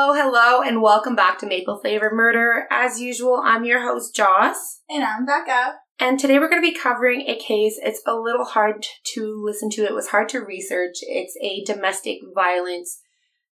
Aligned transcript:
Hello, 0.00 0.14
hello, 0.14 0.62
and 0.62 0.80
welcome 0.80 1.16
back 1.16 1.40
to 1.40 1.46
Maple 1.46 1.80
Flavor 1.80 2.10
Murder. 2.12 2.68
As 2.70 3.00
usual, 3.00 3.42
I'm 3.44 3.64
your 3.64 3.80
host, 3.80 4.14
Joss. 4.14 4.82
And 4.88 5.02
I'm 5.02 5.26
Becca. 5.26 5.74
And 5.98 6.20
today 6.20 6.38
we're 6.38 6.48
going 6.48 6.62
to 6.62 6.70
be 6.70 6.78
covering 6.78 7.22
a 7.22 7.36
case. 7.36 7.80
It's 7.82 8.00
a 8.06 8.14
little 8.14 8.44
hard 8.44 8.86
to 9.14 9.42
listen 9.44 9.70
to. 9.70 9.82
It 9.82 9.96
was 9.96 10.10
hard 10.10 10.28
to 10.28 10.38
research. 10.38 10.98
It's 11.02 11.36
a 11.42 11.64
domestic 11.64 12.18
violence 12.32 13.00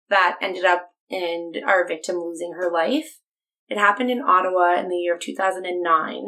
that 0.09 0.37
ended 0.39 0.65
up 0.65 0.91
in 1.09 1.53
our 1.67 1.87
victim 1.87 2.17
losing 2.17 2.53
her 2.53 2.71
life. 2.71 3.21
It 3.67 3.79
happened 3.79 4.11
in 4.11 4.21
Ottawa 4.21 4.79
in 4.79 4.89
the 4.89 4.97
year 4.97 5.15
of 5.15 5.21
2009. 5.21 6.27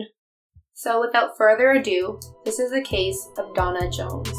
So 0.74 1.00
without 1.00 1.38
further 1.38 1.70
ado, 1.70 2.20
this 2.44 2.58
is 2.58 2.72
the 2.72 2.82
case 2.82 3.24
of 3.38 3.54
Donna 3.54 3.88
Jones. 3.92 4.34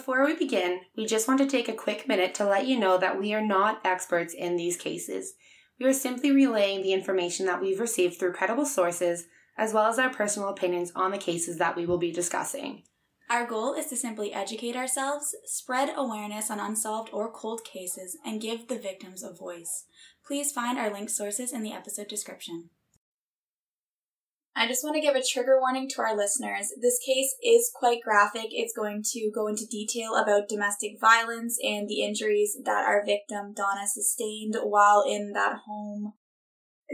Before 0.00 0.24
we 0.24 0.34
begin, 0.34 0.80
we 0.96 1.04
just 1.04 1.28
want 1.28 1.40
to 1.40 1.46
take 1.46 1.68
a 1.68 1.74
quick 1.74 2.08
minute 2.08 2.34
to 2.36 2.46
let 2.46 2.66
you 2.66 2.78
know 2.80 2.96
that 2.96 3.20
we 3.20 3.34
are 3.34 3.44
not 3.44 3.82
experts 3.84 4.32
in 4.32 4.56
these 4.56 4.78
cases. 4.78 5.34
We 5.78 5.84
are 5.84 5.92
simply 5.92 6.30
relaying 6.30 6.80
the 6.80 6.94
information 6.94 7.44
that 7.44 7.60
we've 7.60 7.78
received 7.78 8.18
through 8.18 8.32
credible 8.32 8.64
sources, 8.64 9.26
as 9.58 9.74
well 9.74 9.84
as 9.84 9.98
our 9.98 10.08
personal 10.08 10.48
opinions 10.48 10.90
on 10.96 11.10
the 11.10 11.18
cases 11.18 11.58
that 11.58 11.76
we 11.76 11.84
will 11.84 11.98
be 11.98 12.12
discussing. 12.12 12.84
Our 13.28 13.46
goal 13.46 13.74
is 13.74 13.88
to 13.88 13.96
simply 13.96 14.32
educate 14.32 14.74
ourselves, 14.74 15.36
spread 15.44 15.92
awareness 15.94 16.50
on 16.50 16.60
unsolved 16.60 17.10
or 17.12 17.30
cold 17.30 17.62
cases, 17.62 18.16
and 18.24 18.40
give 18.40 18.68
the 18.68 18.78
victims 18.78 19.22
a 19.22 19.34
voice. 19.34 19.84
Please 20.26 20.50
find 20.50 20.78
our 20.78 20.90
linked 20.90 21.12
sources 21.12 21.52
in 21.52 21.62
the 21.62 21.74
episode 21.74 22.08
description. 22.08 22.70
I 24.60 24.66
just 24.66 24.84
want 24.84 24.94
to 24.96 25.00
give 25.00 25.16
a 25.16 25.22
trigger 25.26 25.58
warning 25.58 25.88
to 25.88 26.02
our 26.02 26.14
listeners. 26.14 26.68
This 26.82 26.98
case 26.98 27.34
is 27.42 27.72
quite 27.74 28.02
graphic. 28.04 28.48
It's 28.50 28.76
going 28.76 29.02
to 29.12 29.30
go 29.34 29.46
into 29.46 29.64
detail 29.64 30.14
about 30.14 30.50
domestic 30.50 31.00
violence 31.00 31.56
and 31.64 31.88
the 31.88 32.02
injuries 32.02 32.58
that 32.66 32.86
our 32.86 33.02
victim, 33.02 33.54
Donna, 33.56 33.86
sustained 33.86 34.56
while 34.62 35.02
in 35.08 35.32
that 35.32 35.60
home. 35.66 36.12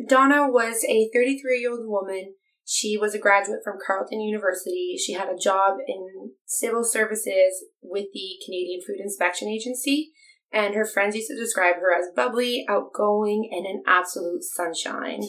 Donna 0.09 0.49
was 0.49 0.85
a 0.89 1.11
33 1.13 1.59
year 1.59 1.73
old 1.73 1.89
woman. 1.89 2.35
She 2.65 2.97
was 2.97 3.17
a 3.17 3.19
graduate 3.19 3.65
from 3.65 3.79
Carleton 3.85 4.21
University. 4.21 4.95
She 4.97 5.15
had 5.15 5.29
a 5.29 5.37
job 5.37 5.79
in 5.89 6.35
civil 6.47 6.85
services 6.85 7.65
with 7.83 8.07
the 8.15 8.37
Canadian 8.45 8.83
Food 8.87 9.01
Inspection 9.01 9.49
Agency, 9.49 10.13
and 10.53 10.77
her 10.77 10.87
friends 10.87 11.17
used 11.17 11.31
to 11.31 11.37
describe 11.37 11.77
her 11.81 11.93
as 11.93 12.15
bubbly, 12.15 12.65
outgoing, 12.69 13.51
and 13.51 13.67
an 13.67 13.83
absolute 13.89 14.45
sunshine. 14.45 15.23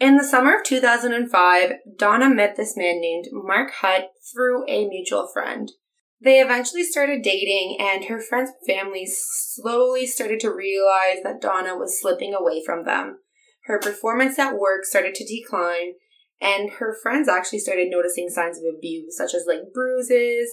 In 0.00 0.16
the 0.16 0.24
summer 0.24 0.56
of 0.56 0.62
2005, 0.62 1.72
Donna 1.96 2.30
met 2.30 2.56
this 2.56 2.76
man 2.76 3.00
named 3.00 3.26
Mark 3.32 3.72
Hutt 3.80 4.10
through 4.32 4.64
a 4.68 4.86
mutual 4.86 5.28
friend. 5.32 5.72
They 6.20 6.40
eventually 6.40 6.84
started 6.84 7.22
dating, 7.22 7.78
and 7.80 8.04
her 8.04 8.20
friends 8.20 8.50
family 8.66 9.06
slowly 9.08 10.06
started 10.06 10.38
to 10.40 10.54
realize 10.54 11.22
that 11.24 11.40
Donna 11.40 11.76
was 11.76 12.00
slipping 12.00 12.32
away 12.32 12.62
from 12.64 12.84
them. 12.84 13.18
Her 13.64 13.80
performance 13.80 14.38
at 14.38 14.56
work 14.56 14.84
started 14.84 15.14
to 15.16 15.26
decline, 15.26 15.94
and 16.40 16.70
her 16.74 16.96
friends 17.02 17.28
actually 17.28 17.58
started 17.58 17.88
noticing 17.90 18.28
signs 18.28 18.58
of 18.58 18.64
abuse, 18.76 19.16
such 19.16 19.34
as 19.34 19.46
like 19.48 19.72
bruises, 19.74 20.52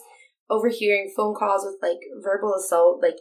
overhearing 0.50 1.14
phone 1.16 1.36
calls 1.36 1.66
with 1.66 1.78
like 1.82 2.02
verbal 2.24 2.56
assault. 2.56 3.00
Like 3.02 3.18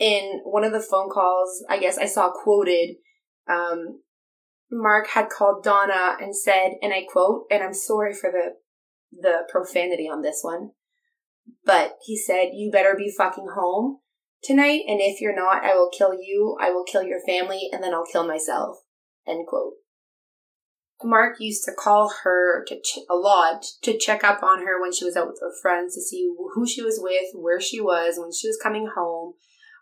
in 0.00 0.40
one 0.44 0.64
of 0.64 0.72
the 0.72 0.80
phone 0.80 1.10
calls, 1.10 1.64
I 1.68 1.78
guess 1.78 1.96
I 1.96 2.06
saw 2.06 2.30
quoted, 2.30 2.96
um, 3.48 4.00
Mark 4.70 5.08
had 5.08 5.28
called 5.28 5.64
Donna 5.64 6.16
and 6.20 6.36
said, 6.36 6.72
and 6.80 6.92
I 6.92 7.04
quote, 7.10 7.46
and 7.50 7.62
I'm 7.62 7.74
sorry 7.74 8.14
for 8.14 8.30
the 8.30 8.54
the 9.12 9.40
profanity 9.50 10.08
on 10.08 10.22
this 10.22 10.40
one, 10.42 10.70
but 11.64 11.96
he 12.02 12.16
said, 12.16 12.50
"You 12.52 12.70
better 12.70 12.94
be 12.96 13.12
fucking 13.16 13.48
home 13.56 13.98
tonight, 14.42 14.82
and 14.86 15.00
if 15.00 15.20
you're 15.20 15.34
not, 15.34 15.64
I 15.64 15.74
will 15.74 15.90
kill 15.90 16.14
you. 16.14 16.56
I 16.60 16.70
will 16.70 16.84
kill 16.84 17.02
your 17.02 17.20
family, 17.26 17.68
and 17.72 17.82
then 17.82 17.92
I'll 17.92 18.06
kill 18.06 18.26
myself." 18.26 18.78
End 19.26 19.46
quote. 19.46 19.74
Mark 21.02 21.36
used 21.40 21.64
to 21.64 21.72
call 21.72 22.12
her 22.24 22.64
to 22.66 22.78
ch- 22.80 22.98
a 23.08 23.16
lot 23.16 23.64
to 23.82 23.96
check 23.96 24.22
up 24.22 24.42
on 24.42 24.66
her 24.66 24.80
when 24.80 24.92
she 24.92 25.04
was 25.04 25.16
out 25.16 25.28
with 25.28 25.40
her 25.40 25.52
friends 25.60 25.94
to 25.94 26.02
see 26.02 26.30
who 26.54 26.66
she 26.66 26.82
was 26.82 27.00
with, 27.02 27.30
where 27.34 27.60
she 27.60 27.80
was, 27.80 28.18
when 28.18 28.32
she 28.32 28.46
was 28.46 28.60
coming 28.62 28.90
home, 28.94 29.34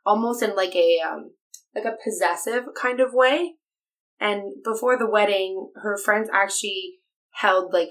almost 0.07 0.43
in 0.43 0.55
like 0.55 0.77
a 0.77 1.01
um, 1.01 1.33
like 1.75 1.85
a 1.85 1.97
possessive 2.03 2.65
kind 2.81 3.01
of 3.01 3.13
way. 3.13 3.55
And 4.21 4.63
before 4.65 4.99
the 4.99 5.09
wedding, 5.09 5.71
her 5.77 5.97
friends 5.97 6.29
actually 6.33 6.99
held 7.31 7.73
like 7.73 7.91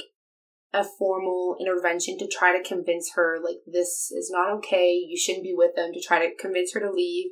a 0.74 0.84
formal 0.84 1.56
intervention 1.60 2.18
to 2.18 2.28
try 2.28 2.56
to 2.56 2.68
convince 2.68 3.14
her 3.14 3.40
like 3.42 3.58
this 3.66 4.12
is 4.12 4.30
not 4.30 4.52
okay, 4.58 4.94
you 4.94 5.18
shouldn't 5.18 5.46
be 5.46 5.54
with 5.56 5.76
them 5.76 5.92
to 5.94 6.02
try 6.02 6.20
to 6.20 6.36
convince 6.36 6.74
her 6.74 6.82
to 6.82 6.92
leave, 6.92 7.32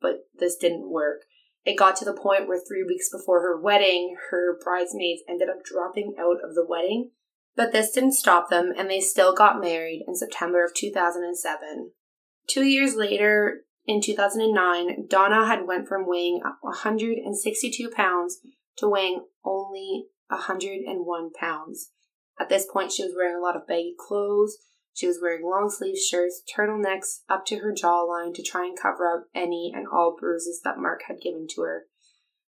but 0.00 0.28
this 0.38 0.56
didn't 0.56 0.88
work. 0.88 1.22
It 1.64 1.76
got 1.76 1.96
to 1.96 2.04
the 2.04 2.14
point 2.14 2.46
where 2.46 2.60
3 2.60 2.84
weeks 2.86 3.08
before 3.10 3.40
her 3.40 3.60
wedding, 3.60 4.16
her 4.30 4.56
bridesmaids 4.62 5.22
ended 5.28 5.48
up 5.48 5.64
dropping 5.64 6.14
out 6.18 6.38
of 6.42 6.54
the 6.54 6.66
wedding, 6.66 7.10
but 7.56 7.72
this 7.72 7.90
didn't 7.90 8.12
stop 8.12 8.48
them 8.48 8.72
and 8.76 8.88
they 8.88 9.00
still 9.00 9.34
got 9.34 9.60
married 9.60 10.04
in 10.06 10.14
September 10.14 10.64
of 10.64 10.74
2007. 10.74 11.90
2 12.48 12.64
years 12.64 12.94
later, 12.94 13.64
in 13.86 14.00
2009, 14.00 15.06
Donna 15.08 15.46
had 15.46 15.66
went 15.66 15.88
from 15.88 16.06
weighing 16.06 16.40
162 16.60 17.90
pounds 17.90 18.40
to 18.78 18.88
weighing 18.88 19.24
only 19.44 20.06
101 20.28 21.30
pounds. 21.32 21.90
At 22.40 22.48
this 22.48 22.66
point, 22.70 22.92
she 22.92 23.04
was 23.04 23.14
wearing 23.16 23.36
a 23.36 23.40
lot 23.40 23.56
of 23.56 23.66
baggy 23.66 23.94
clothes. 23.98 24.56
She 24.94 25.06
was 25.06 25.18
wearing 25.20 25.44
long 25.44 25.70
sleeve 25.70 25.98
shirts, 25.98 26.42
turtlenecks 26.56 27.20
up 27.28 27.44
to 27.46 27.58
her 27.58 27.72
jawline 27.72 28.34
to 28.34 28.42
try 28.42 28.66
and 28.66 28.78
cover 28.78 29.08
up 29.08 29.24
any 29.34 29.72
and 29.74 29.86
all 29.92 30.16
bruises 30.18 30.60
that 30.64 30.78
Mark 30.78 31.02
had 31.08 31.20
given 31.20 31.46
to 31.54 31.62
her. 31.62 31.84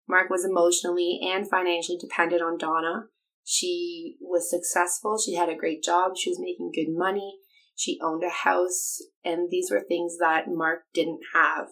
Mark 0.09 0.31
was 0.31 0.45
emotionally 0.45 1.21
and 1.23 1.49
financially 1.49 1.99
dependent 1.99 2.43
on 2.43 2.59
Donna. 2.59 3.05
She 3.45 4.17
was 4.21 4.51
successful. 4.51 5.19
She 5.19 5.35
had 5.35 5.49
a 5.49 5.57
great 5.57 5.83
job. 5.83 6.13
She 6.17 6.31
was 6.31 6.41
making 6.41 6.73
good 6.75 6.93
money. 6.93 7.39
She 7.81 7.99
owned 8.03 8.23
a 8.23 8.29
house, 8.29 9.01
and 9.25 9.49
these 9.49 9.71
were 9.71 9.81
things 9.81 10.19
that 10.19 10.49
Mark 10.49 10.83
didn't 10.93 11.23
have. 11.33 11.69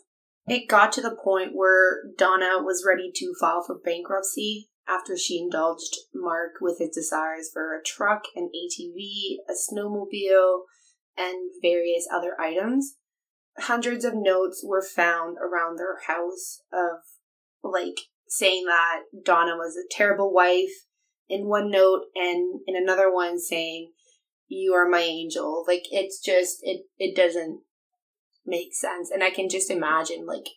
It 0.47 0.67
got 0.67 0.91
to 0.93 1.03
the 1.03 1.15
point 1.15 1.51
where 1.53 2.01
Donna 2.17 2.63
was 2.63 2.83
ready 2.89 3.13
to 3.15 3.35
file 3.39 3.63
for 3.63 3.79
bankruptcy 3.79 4.71
after 4.89 5.19
she 5.19 5.39
indulged 5.39 5.95
Mark 6.15 6.53
with 6.63 6.79
his 6.79 6.95
desires 6.95 7.51
for 7.53 7.77
a 7.77 7.83
truck, 7.85 8.23
an 8.35 8.49
ATV, 8.49 9.37
a 9.51 9.53
snowmobile, 9.53 10.63
and 11.15 11.51
various 11.61 12.09
other 12.11 12.41
items. 12.41 12.95
Hundreds 13.59 14.07
of 14.07 14.15
notes 14.15 14.65
were 14.67 14.81
found 14.81 15.37
around 15.37 15.77
their 15.77 15.99
house 16.07 16.63
of 16.73 17.01
like 17.63 17.99
saying 18.29 18.65
that 18.65 19.01
Donna 19.23 19.57
was 19.57 19.77
a 19.77 19.95
terrible 19.95 20.33
wife 20.33 20.87
in 21.29 21.49
one 21.49 21.71
note 21.71 22.05
and 22.15 22.61
in 22.67 22.77
another 22.77 23.13
one 23.13 23.39
saying 23.39 23.93
you 24.49 24.73
are 24.73 24.89
my 24.89 25.01
angel. 25.01 25.65
Like 25.69 25.85
it's 25.91 26.21
just 26.21 26.59
it 26.63 26.83
it 26.99 27.15
doesn't 27.15 27.61
make 28.45 28.75
sense. 28.75 29.11
And 29.11 29.23
I 29.23 29.31
can 29.31 29.49
just 29.49 29.71
imagine 29.71 30.27
like 30.27 30.49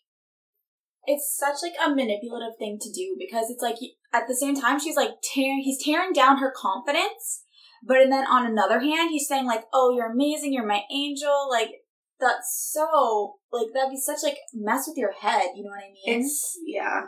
it's 1.06 1.36
such 1.38 1.58
like 1.62 1.74
a 1.84 1.90
manipulative 1.90 2.58
thing 2.58 2.78
to 2.82 2.92
do 2.92 3.16
because 3.20 3.50
it's 3.50 3.62
like 3.62 3.78
at 4.14 4.28
the 4.28 4.36
same 4.36 4.56
time 4.56 4.80
she's 4.80 4.96
like 4.96 5.12
tearing 5.34 5.62
he's 5.64 5.84
tearing 5.84 6.14
down 6.14 6.38
her 6.38 6.54
confidence 6.56 7.44
but 7.84 7.98
and 7.98 8.12
then 8.12 8.26
on 8.28 8.46
another 8.46 8.80
hand 8.80 9.10
he's 9.10 9.28
saying 9.28 9.46
like 9.46 9.66
oh 9.74 9.94
you're 9.96 10.12
amazing. 10.12 10.54
You're 10.54 10.66
my 10.66 10.84
angel. 10.92 11.50
Like 11.50 11.72
that's 12.20 12.72
so 12.72 13.36
like 13.52 13.68
that'd 13.74 13.90
be 13.90 14.00
such 14.00 14.24
like 14.24 14.38
mess 14.54 14.86
with 14.88 14.98
your 14.98 15.14
head. 15.14 15.50
You 15.56 15.64
know 15.64 15.72
what 15.72 15.80
i 15.80 15.92
mean? 15.92 16.22
It's 16.22 16.58
yeah 16.66 17.02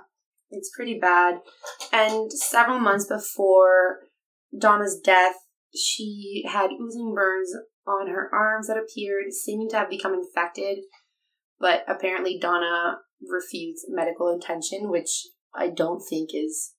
it's 0.49 0.71
pretty 0.75 0.99
bad. 0.99 1.39
And 1.91 2.31
several 2.31 2.79
months 2.79 3.05
before 3.05 3.99
donna's 4.59 4.99
death 5.03 5.35
she 5.75 6.43
had 6.47 6.71
oozing 6.79 7.13
burns 7.15 7.53
on 7.87 8.09
her 8.09 8.29
arms 8.33 8.67
that 8.67 8.77
appeared, 8.77 9.31
seeming 9.31 9.69
to 9.69 9.77
have 9.77 9.89
become 9.89 10.13
infected. 10.13 10.79
But 11.59 11.83
apparently, 11.87 12.37
Donna 12.39 12.97
refused 13.21 13.85
medical 13.89 14.35
attention, 14.35 14.89
which 14.89 15.27
I 15.55 15.69
don't 15.69 16.01
think 16.01 16.29
is 16.33 16.73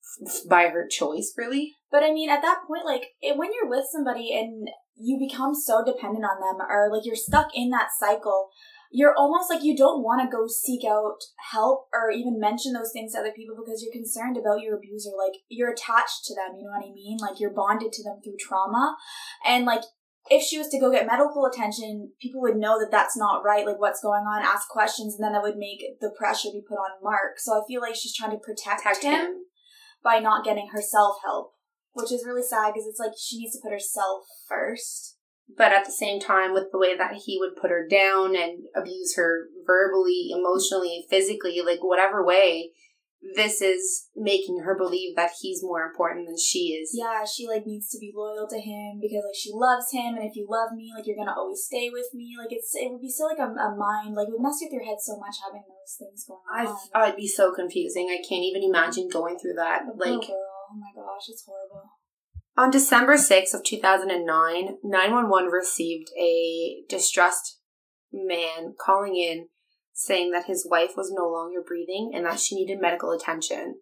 by 0.49 0.69
her 0.69 0.87
choice, 0.89 1.35
really. 1.37 1.73
But 1.91 2.03
I 2.03 2.13
mean, 2.13 2.29
at 2.29 2.43
that 2.43 2.63
point, 2.67 2.85
like, 2.85 3.07
when 3.37 3.51
you're 3.53 3.71
with 3.71 3.87
somebody 3.91 4.37
and 4.37 4.69
you 4.97 5.19
become 5.19 5.55
so 5.55 5.85
dependent 5.85 6.25
on 6.25 6.41
them, 6.41 6.67
or 6.69 6.89
like 6.93 7.05
you're 7.05 7.17
stuck 7.17 7.49
in 7.55 7.71
that 7.71 7.89
cycle, 7.99 8.49
you're 8.95 9.15
almost 9.19 9.51
like 9.51 9.65
you 9.65 9.77
don't 9.77 10.05
want 10.05 10.23
to 10.23 10.31
go 10.31 10.47
seek 10.47 10.85
out 10.87 11.19
help 11.51 11.89
or 11.93 12.13
even 12.13 12.39
mention 12.39 12.73
those 12.73 12.93
things 12.93 13.13
to 13.13 13.19
other 13.19 13.33
people 13.35 13.57
because 13.59 13.83
you're 13.83 13.93
concerned 13.93 14.37
about 14.37 14.63
your 14.63 14.79
abuser. 14.79 15.11
Like 15.19 15.41
you're 15.49 15.73
attached 15.73 16.23
to 16.27 16.35
them, 16.35 16.55
you 16.55 16.63
know 16.63 16.71
what 16.71 16.87
I 16.87 16.95
mean? 16.95 17.19
Like 17.21 17.41
you're 17.41 17.51
bonded 17.51 17.93
to 17.93 18.05
them 18.05 18.21
through 18.23 18.39
trauma. 18.39 18.95
And 19.45 19.65
like 19.65 19.83
if 20.31 20.47
she 20.47 20.59
was 20.59 20.69
to 20.69 20.79
go 20.79 20.93
get 20.93 21.09
medical 21.09 21.45
attention, 21.45 22.13
people 22.23 22.41
would 22.43 22.57
know 22.57 22.79
that 22.79 22.93
that's 22.93 23.17
not 23.17 23.43
right, 23.45 23.67
like 23.67 23.81
what's 23.81 24.01
going 24.01 24.23
on, 24.23 24.47
ask 24.47 24.69
questions, 24.69 25.17
and 25.17 25.25
then 25.25 25.33
that 25.33 25.43
would 25.43 25.59
make 25.59 25.83
the 26.01 26.15
pressure 26.17 26.51
be 26.53 26.63
put 26.63 26.79
on 26.79 27.03
Mark. 27.03 27.39
So 27.39 27.53
I 27.53 27.67
feel 27.67 27.81
like 27.81 27.97
she's 27.97 28.15
trying 28.15 28.31
to 28.31 28.39
protect, 28.39 28.85
protect 28.85 29.03
him. 29.03 29.27
him. 29.27 29.35
by 30.05 30.21
not 30.21 30.45
getting 30.45 30.69
herself 30.73 31.17
help, 31.25 31.55
which 31.95 32.13
is 32.13 32.25
really 32.25 32.47
sad 32.47 32.73
because 32.73 32.87
it's 32.87 33.01
like 33.01 33.13
she 33.19 33.39
needs 33.39 33.57
to 33.57 33.61
put 33.61 33.73
herself 33.73 34.23
first. 34.49 35.14
But 35.57 35.73
at 35.73 35.85
the 35.85 35.93
same 35.93 36.21
time, 36.21 36.53
with 36.53 36.73
the 36.73 36.79
way 36.79 36.97
that 36.97 37.15
he 37.27 37.39
would 37.39 37.57
put 37.61 37.71
her 37.71 37.87
down 37.87 38.35
and 38.35 38.65
abuse 38.75 39.15
her 39.17 39.49
verbally, 39.67 40.31
emotionally, 40.33 41.07
physically, 41.09 41.61
like 41.65 41.83
whatever 41.83 42.25
way, 42.25 42.71
this 43.35 43.63
is 43.63 44.09
making 44.15 44.61
her 44.61 44.77
believe 44.77 45.17
that 45.17 45.33
he's 45.41 45.63
more 45.63 45.83
important 45.83 46.27
than 46.27 46.37
she 46.37 46.77
is. 46.77 46.93
Yeah, 46.93 47.25
she 47.25 47.49
like 47.49 47.65
needs 47.67 47.89
to 47.91 47.99
be 47.99 48.13
loyal 48.15 48.47
to 48.49 48.61
him 48.61 49.01
because 49.01 49.25
like 49.25 49.39
she 49.39 49.51
loves 49.53 49.89
him, 49.93 50.17
and 50.17 50.25
if 50.25 50.37
you 50.37 50.47
love 50.49 50.77
me, 50.77 50.93
like 50.95 51.07
you're 51.07 51.17
gonna 51.17 51.37
always 51.37 51.65
stay 51.65 51.89
with 51.91 52.13
me. 52.13 52.37
Like 52.37 52.53
it's 52.53 52.75
it 52.75 52.91
would 52.91 53.01
be 53.01 53.11
so 53.11 53.25
like 53.25 53.39
a, 53.39 53.49
a 53.49 53.75
mind 53.77 54.15
like 54.15 54.29
it 54.29 54.33
would 54.33 54.45
mess 54.45 54.61
with 54.61 54.73
your 54.73 54.85
head 54.85 55.01
so 55.01 55.17
much 55.17 55.37
having 55.41 55.65
those 55.65 55.97
things 55.97 56.25
going 56.29 56.45
on. 56.53 56.77
I 56.93 57.09
I'd 57.09 57.17
be 57.17 57.29
so 57.29 57.55
confusing. 57.55 58.09
I 58.13 58.21
can't 58.21 58.45
even 58.45 58.63
imagine 58.63 59.09
going 59.09 59.39
through 59.39 59.57
that. 59.57 59.89
Like, 59.97 60.21
oh, 60.21 60.21
girl, 60.21 60.53
oh 60.69 60.77
my 60.77 60.93
gosh, 60.95 61.25
it's 61.29 61.45
horrible. 61.47 61.89
On 62.57 62.71
December 62.71 63.15
6th 63.15 63.53
of 63.53 63.65
2009, 63.65 64.79
911 64.85 65.51
received 65.51 66.11
a 66.19 66.85
distressed 66.89 67.59
man 68.13 68.75
calling 68.79 69.17
in 69.17 69.49
saying 69.93 70.31
that 70.31 70.47
his 70.47 70.67
wife 70.69 70.97
was 70.97 71.13
no 71.13 71.29
longer 71.29 71.61
breathing 71.67 72.13
and 72.15 72.25
that 72.27 72.39
she 72.39 72.55
needed 72.55 72.81
medical 72.81 73.11
attention. 73.11 73.81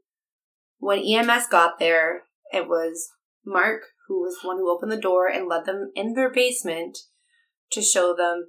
When 0.78 1.00
EMS 1.00 1.48
got 1.48 1.78
there, 1.78 2.22
it 2.52 2.66
was 2.66 3.10
Mark 3.44 3.82
who 4.08 4.22
was 4.22 4.38
the 4.40 4.48
one 4.48 4.58
who 4.58 4.70
opened 4.70 4.92
the 4.92 4.96
door 4.96 5.26
and 5.28 5.48
led 5.48 5.64
them 5.64 5.92
in 5.94 6.14
their 6.14 6.30
basement 6.30 6.98
to 7.70 7.80
show 7.80 8.14
them 8.14 8.48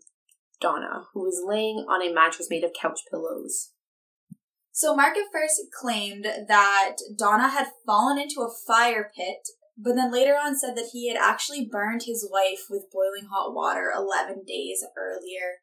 Donna, 0.59 1.05
who 1.13 1.21
was 1.21 1.43
laying 1.45 1.85
on 1.89 2.01
a 2.01 2.13
mattress 2.13 2.47
made 2.49 2.63
of 2.63 2.71
couch 2.79 3.01
pillows. 3.09 3.71
So 4.71 4.95
Mark 4.95 5.15
at 5.15 5.31
first 5.31 5.61
claimed 5.79 6.25
that 6.25 6.95
Donna 7.17 7.49
had 7.49 7.67
fallen 7.85 8.17
into 8.17 8.41
a 8.41 8.53
fire 8.67 9.11
pit, 9.15 9.47
but 9.77 9.95
then 9.95 10.11
later 10.11 10.33
on 10.33 10.57
said 10.57 10.75
that 10.75 10.89
he 10.93 11.09
had 11.09 11.17
actually 11.17 11.67
burned 11.69 12.03
his 12.03 12.27
wife 12.31 12.65
with 12.69 12.91
boiling 12.91 13.27
hot 13.31 13.53
water 13.53 13.91
11 13.95 14.43
days 14.47 14.83
earlier. 14.97 15.61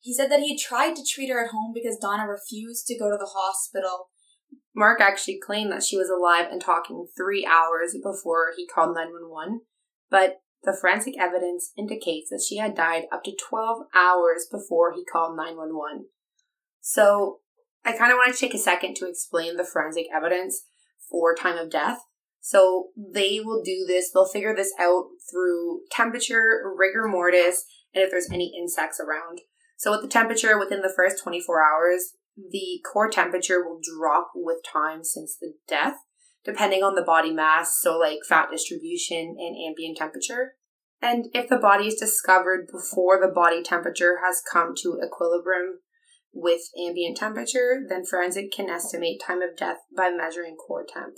He 0.00 0.14
said 0.14 0.30
that 0.30 0.40
he 0.40 0.56
tried 0.56 0.96
to 0.96 1.04
treat 1.04 1.30
her 1.30 1.44
at 1.44 1.50
home 1.50 1.72
because 1.74 1.98
Donna 1.98 2.26
refused 2.26 2.86
to 2.86 2.98
go 2.98 3.10
to 3.10 3.18
the 3.18 3.32
hospital. 3.34 4.08
Mark 4.74 5.00
actually 5.00 5.38
claimed 5.38 5.70
that 5.72 5.82
she 5.82 5.96
was 5.96 6.08
alive 6.08 6.46
and 6.50 6.60
talking 6.60 7.08
three 7.16 7.44
hours 7.44 7.96
before 8.02 8.52
he 8.56 8.66
called 8.66 8.94
911, 8.94 9.62
but 10.10 10.40
the 10.62 10.76
forensic 10.78 11.14
evidence 11.18 11.72
indicates 11.76 12.30
that 12.30 12.44
she 12.46 12.58
had 12.58 12.74
died 12.74 13.04
up 13.12 13.24
to 13.24 13.36
12 13.36 13.86
hours 13.94 14.46
before 14.50 14.92
he 14.92 15.04
called 15.04 15.36
911. 15.36 16.06
So, 16.80 17.40
I 17.84 17.92
kind 17.92 18.12
of 18.12 18.16
want 18.16 18.34
to 18.34 18.38
take 18.40 18.54
a 18.54 18.58
second 18.58 18.94
to 18.96 19.08
explain 19.08 19.56
the 19.56 19.64
forensic 19.64 20.06
evidence 20.14 20.64
for 21.10 21.34
time 21.34 21.56
of 21.56 21.70
death. 21.70 22.00
So, 22.40 22.88
they 22.96 23.40
will 23.40 23.62
do 23.62 23.84
this, 23.86 24.10
they'll 24.12 24.26
figure 24.26 24.54
this 24.54 24.72
out 24.80 25.04
through 25.30 25.80
temperature, 25.90 26.62
rigor 26.76 27.06
mortis, 27.06 27.64
and 27.94 28.02
if 28.02 28.10
there's 28.10 28.30
any 28.30 28.52
insects 28.58 29.00
around. 29.00 29.40
So 29.76 29.92
with 29.92 30.02
the 30.02 30.08
temperature 30.08 30.58
within 30.58 30.82
the 30.82 30.92
first 30.94 31.22
24 31.22 31.62
hours, 31.62 32.12
the 32.36 32.80
core 32.90 33.08
temperature 33.08 33.64
will 33.64 33.80
drop 33.82 34.32
with 34.34 34.58
time 34.62 35.04
since 35.04 35.36
the 35.40 35.54
death, 35.66 35.94
depending 36.44 36.82
on 36.82 36.94
the 36.94 37.02
body 37.02 37.32
mass, 37.32 37.78
so 37.80 37.98
like 37.98 38.18
fat 38.28 38.48
distribution 38.50 39.36
and 39.38 39.56
ambient 39.56 39.96
temperature. 39.96 40.54
And 41.02 41.28
if 41.32 41.48
the 41.48 41.56
body 41.56 41.86
is 41.86 41.94
discovered 41.94 42.68
before 42.70 43.18
the 43.18 43.32
body 43.32 43.62
temperature 43.62 44.18
has 44.22 44.42
come 44.52 44.74
to 44.82 45.00
equilibrium 45.02 45.80
with 46.32 46.60
ambient 46.78 47.16
temperature, 47.16 47.80
then 47.88 48.04
forensic 48.04 48.52
can 48.52 48.68
estimate 48.68 49.22
time 49.26 49.40
of 49.40 49.56
death 49.56 49.78
by 49.96 50.10
measuring 50.10 50.56
core 50.56 50.84
temp. 50.86 51.14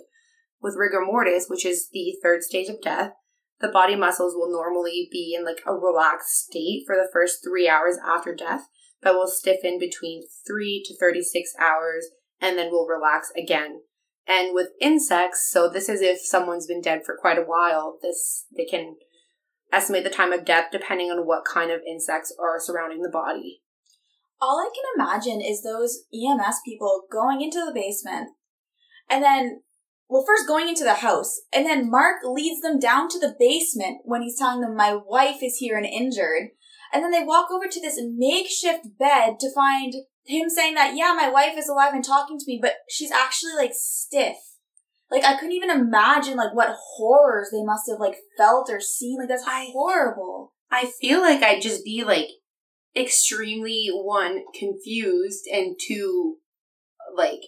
With 0.63 0.77
rigor 0.79 1.05
mortis, 1.05 1.47
which 1.49 1.67
is 1.67 1.89
the 1.93 2.17
third 2.23 2.43
stage 2.43 2.69
of 2.69 2.81
death, 2.81 3.13
the 3.61 3.69
body 3.69 3.97
muscles 3.97 4.35
will 4.37 4.51
normally 4.51 5.09
be 5.11 5.35
in 5.37 5.45
like 5.45 5.63
a 5.67 5.75
relaxed 5.75 6.47
state 6.47 6.85
for 6.87 6.95
the 6.95 7.09
first 7.13 7.43
three 7.43 7.69
hours 7.69 7.97
after 8.05 8.35
death, 8.35 8.69
but 9.03 9.15
will 9.15 9.27
stiffen 9.27 9.79
between 9.79 10.23
three 10.47 10.83
to 10.85 10.97
36 10.97 11.53
hours 11.61 12.09
and 12.41 12.57
then 12.57 12.71
will 12.71 12.87
relax 12.87 13.33
again. 13.37 13.81
And 14.27 14.55
with 14.55 14.69
insects, 14.81 15.49
so 15.51 15.69
this 15.69 15.89
is 15.89 16.01
if 16.01 16.21
someone's 16.21 16.67
been 16.67 16.81
dead 16.81 17.03
for 17.05 17.17
quite 17.21 17.39
a 17.39 17.43
while, 17.43 17.99
this 18.01 18.47
they 18.57 18.65
can 18.65 18.97
estimate 19.73 20.05
the 20.05 20.11
time 20.11 20.33
of 20.33 20.45
death 20.45 20.67
depending 20.71 21.11
on 21.11 21.27
what 21.27 21.45
kind 21.45 21.73
of 21.73 21.81
insects 21.89 22.33
are 22.39 22.61
surrounding 22.61 23.03
the 23.03 23.11
body. 23.11 23.63
All 24.41 24.61
I 24.61 24.71
can 24.75 24.85
imagine 24.97 25.41
is 25.41 25.63
those 25.63 26.05
EMS 26.13 26.61
people 26.65 27.03
going 27.11 27.43
into 27.43 27.65
the 27.65 27.73
basement 27.73 28.31
and 29.09 29.23
then 29.23 29.63
well, 30.13 30.25
first 30.27 30.47
going 30.47 30.69
into 30.69 30.85
the 30.85 30.93
house, 30.93 31.41
and 31.55 31.65
then 31.65 31.91
Mark 31.91 32.17
leads 32.23 32.61
them 32.61 32.79
down 32.79 33.09
to 33.09 33.19
the 33.19 33.35
basement 33.41 34.03
when 34.05 34.21
he's 34.21 34.39
telling 34.39 34.61
them, 34.61 34.77
My 34.77 34.95
wife 34.95 35.43
is 35.43 35.57
here 35.57 35.79
and 35.79 35.87
injured. 35.87 36.51
And 36.93 37.03
then 37.03 37.11
they 37.11 37.25
walk 37.25 37.51
over 37.51 37.67
to 37.67 37.81
this 37.81 37.99
makeshift 37.99 38.99
bed 38.99 39.41
to 39.41 39.55
find 39.55 39.95
him 40.27 40.51
saying 40.51 40.75
that, 40.75 40.95
Yeah, 40.95 41.15
my 41.17 41.31
wife 41.31 41.57
is 41.57 41.67
alive 41.67 41.95
and 41.95 42.05
talking 42.05 42.39
to 42.39 42.45
me, 42.47 42.59
but 42.61 42.75
she's 42.91 43.11
actually 43.11 43.55
like 43.55 43.73
stiff. 43.73 44.37
Like, 45.11 45.25
I 45.25 45.37
couldn't 45.37 45.53
even 45.53 45.71
imagine 45.71 46.37
like 46.37 46.55
what 46.55 46.77
horrors 46.77 47.49
they 47.51 47.65
must 47.65 47.85
have 47.89 47.99
like 47.99 48.19
felt 48.37 48.69
or 48.69 48.83
seen. 48.83 49.19
Like, 49.19 49.31
that's 49.31 49.47
horrible. 49.47 50.53
I 50.71 50.93
feel 51.01 51.23
like 51.23 51.43
I'd 51.43 51.63
just 51.63 51.87
be 51.87 52.05
like 52.05 52.29
extremely 52.95 53.89
one 53.91 54.43
confused 54.55 55.47
and 55.51 55.75
two 55.81 56.37
like 57.17 57.41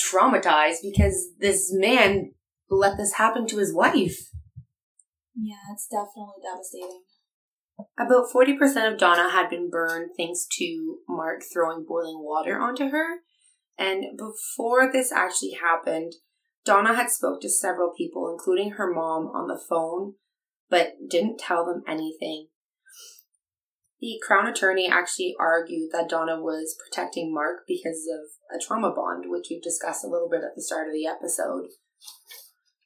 traumatized 0.00 0.78
because 0.82 1.30
this 1.38 1.72
man 1.72 2.32
let 2.70 2.96
this 2.96 3.14
happen 3.14 3.46
to 3.46 3.58
his 3.58 3.74
wife. 3.74 4.30
Yeah, 5.36 5.56
it's 5.72 5.88
definitely 5.88 6.42
devastating. 6.42 7.02
About 7.98 8.30
40% 8.32 8.92
of 8.92 8.98
Donna 8.98 9.30
had 9.30 9.50
been 9.50 9.68
burned 9.68 10.10
thanks 10.16 10.46
to 10.58 10.98
Mark 11.08 11.42
throwing 11.52 11.84
boiling 11.86 12.22
water 12.22 12.58
onto 12.58 12.90
her. 12.90 13.20
And 13.76 14.16
before 14.16 14.90
this 14.92 15.10
actually 15.10 15.56
happened, 15.60 16.14
Donna 16.64 16.94
had 16.94 17.10
spoke 17.10 17.40
to 17.40 17.50
several 17.50 17.92
people, 17.96 18.30
including 18.30 18.72
her 18.72 18.92
mom, 18.92 19.26
on 19.34 19.48
the 19.48 19.60
phone, 19.68 20.14
but 20.70 20.94
didn't 21.08 21.38
tell 21.38 21.66
them 21.66 21.82
anything. 21.86 22.46
The 24.00 24.20
Crown 24.26 24.46
Attorney 24.46 24.88
actually 24.90 25.34
argued 25.38 25.90
that 25.92 26.08
Donna 26.08 26.40
was 26.40 26.76
protecting 26.78 27.32
Mark 27.32 27.60
because 27.66 28.06
of 28.12 28.54
a 28.54 28.62
trauma 28.62 28.92
bond, 28.94 29.24
which 29.28 29.46
we've 29.50 29.62
discussed 29.62 30.04
a 30.04 30.08
little 30.08 30.28
bit 30.28 30.42
at 30.42 30.54
the 30.54 30.62
start 30.62 30.88
of 30.88 30.92
the 30.92 31.06
episode. 31.06 31.68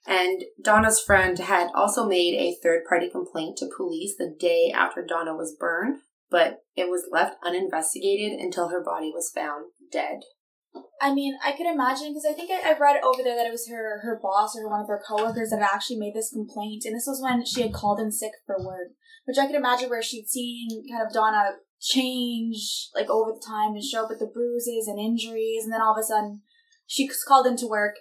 And 0.06 0.44
Donna's 0.62 1.00
friend 1.00 1.38
had 1.38 1.68
also 1.74 2.06
made 2.06 2.34
a 2.34 2.56
third 2.62 2.84
party 2.88 3.10
complaint 3.10 3.58
to 3.58 3.70
police 3.76 4.14
the 4.16 4.34
day 4.38 4.72
after 4.74 5.04
Donna 5.04 5.34
was 5.34 5.56
burned, 5.58 5.98
but 6.30 6.62
it 6.76 6.88
was 6.88 7.08
left 7.10 7.36
uninvestigated 7.44 8.38
until 8.38 8.68
her 8.68 8.82
body 8.82 9.10
was 9.12 9.30
found 9.34 9.66
dead. 9.92 10.20
I 11.00 11.14
mean, 11.14 11.36
I 11.44 11.52
could 11.52 11.66
imagine 11.66 12.10
because 12.10 12.26
I 12.28 12.32
think 12.32 12.50
I, 12.50 12.70
I, 12.70 12.78
read 12.78 13.00
over 13.02 13.22
there 13.22 13.36
that 13.36 13.46
it 13.46 13.52
was 13.52 13.68
her 13.68 14.00
her 14.02 14.18
boss 14.20 14.56
or 14.56 14.68
one 14.68 14.80
of 14.80 14.88
her 14.88 15.02
coworkers 15.06 15.50
that 15.50 15.62
actually 15.62 15.98
made 15.98 16.14
this 16.14 16.30
complaint, 16.30 16.84
and 16.84 16.94
this 16.94 17.06
was 17.06 17.22
when 17.22 17.44
she 17.44 17.62
had 17.62 17.72
called 17.72 18.00
in 18.00 18.12
sick 18.12 18.32
for 18.46 18.56
work 18.58 18.88
which 19.28 19.36
I 19.36 19.46
could 19.46 19.56
imagine 19.56 19.90
where 19.90 20.02
she'd 20.02 20.26
seen 20.26 20.68
kind 20.90 21.06
of 21.06 21.12
Donna 21.12 21.50
change 21.78 22.88
like 22.94 23.10
over 23.10 23.30
the 23.30 23.44
time 23.46 23.74
and 23.74 23.84
show 23.84 24.04
up 24.04 24.08
with 24.08 24.20
the 24.20 24.26
bruises 24.26 24.88
and 24.88 24.98
injuries, 24.98 25.64
and 25.64 25.72
then 25.72 25.82
all 25.82 25.92
of 25.92 26.00
a 26.00 26.02
sudden 26.02 26.40
she's 26.86 27.22
called 27.22 27.46
into 27.46 27.68
work 27.68 27.96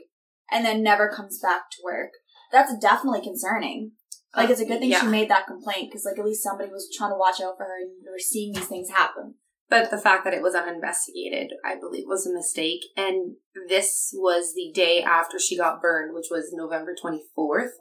and 0.50 0.66
then 0.66 0.82
never 0.82 1.12
comes 1.14 1.38
back 1.42 1.70
to 1.72 1.84
work. 1.84 2.12
That's 2.54 2.78
definitely 2.78 3.22
concerning. 3.22 3.92
Like 4.38 4.50
it's 4.50 4.62
a 4.62 4.66
good 4.66 4.80
thing 4.80 4.90
yeah. 4.90 5.02
she 5.02 5.08
made 5.08 5.30
that 5.30 5.48
complaint 5.48 5.90
because 5.90 6.06
like 6.06 6.18
at 6.18 6.24
least 6.24 6.44
somebody 6.44 6.70
was 6.70 6.90
trying 6.98 7.12
to 7.12 7.18
watch 7.18 7.42
out 7.42 7.58
for 7.58 7.66
her 7.66 7.78
and 7.82 8.06
they 8.06 8.12
were 8.12 8.20
seeing 8.20 8.54
these 8.54 8.68
things 8.68 8.90
happen. 8.90 9.36
But 9.70 9.92
the 9.92 9.98
fact 9.98 10.24
that 10.24 10.34
it 10.34 10.42
was 10.42 10.56
uninvestigated, 10.56 11.52
I 11.66 11.76
believe, 11.76 12.06
was 12.08 12.26
a 12.26 12.34
mistake. 12.34 12.86
And 12.96 13.36
this 13.68 14.12
was 14.14 14.54
the 14.54 14.72
day 14.74 15.04
after 15.04 15.38
she 15.40 15.58
got 15.58 15.82
burned, 15.82 16.16
which 16.16 16.28
was 16.32 16.54
November 16.54 16.96
24th 16.96 17.72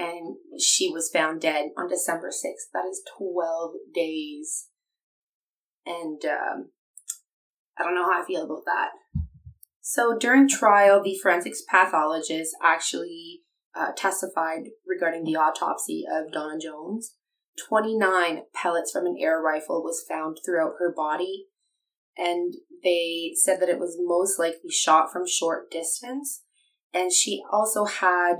and 0.00 0.36
she 0.58 0.90
was 0.90 1.10
found 1.12 1.42
dead 1.42 1.66
on 1.76 1.86
December 1.86 2.28
6th. 2.28 2.72
That 2.72 2.88
is 2.90 3.02
12 3.18 3.72
days. 3.94 4.68
And 5.84 6.24
um, 6.24 6.70
I 7.78 7.84
don't 7.84 7.94
know 7.94 8.10
how 8.10 8.22
I 8.22 8.26
feel 8.26 8.44
about 8.44 8.64
that. 8.64 8.88
So 9.82 10.16
during 10.16 10.48
trial, 10.48 11.02
the 11.02 11.18
forensics 11.22 11.62
pathologist 11.68 12.56
actually 12.62 13.40
uh, 13.78 13.92
testified 13.94 14.70
regarding 14.86 15.24
the 15.24 15.36
autopsy 15.36 16.04
of 16.10 16.32
Donna 16.32 16.58
Jones. 16.58 17.16
29 17.68 18.44
pellets 18.54 18.92
from 18.92 19.04
an 19.04 19.16
air 19.20 19.38
rifle 19.38 19.82
was 19.82 20.04
found 20.08 20.38
throughout 20.42 20.74
her 20.78 20.94
body, 20.96 21.46
and 22.16 22.54
they 22.82 23.32
said 23.34 23.60
that 23.60 23.68
it 23.68 23.78
was 23.78 23.98
most 24.00 24.38
likely 24.38 24.70
shot 24.70 25.12
from 25.12 25.26
short 25.26 25.70
distance. 25.70 26.42
And 26.94 27.12
she 27.12 27.42
also 27.52 27.84
had 27.84 28.36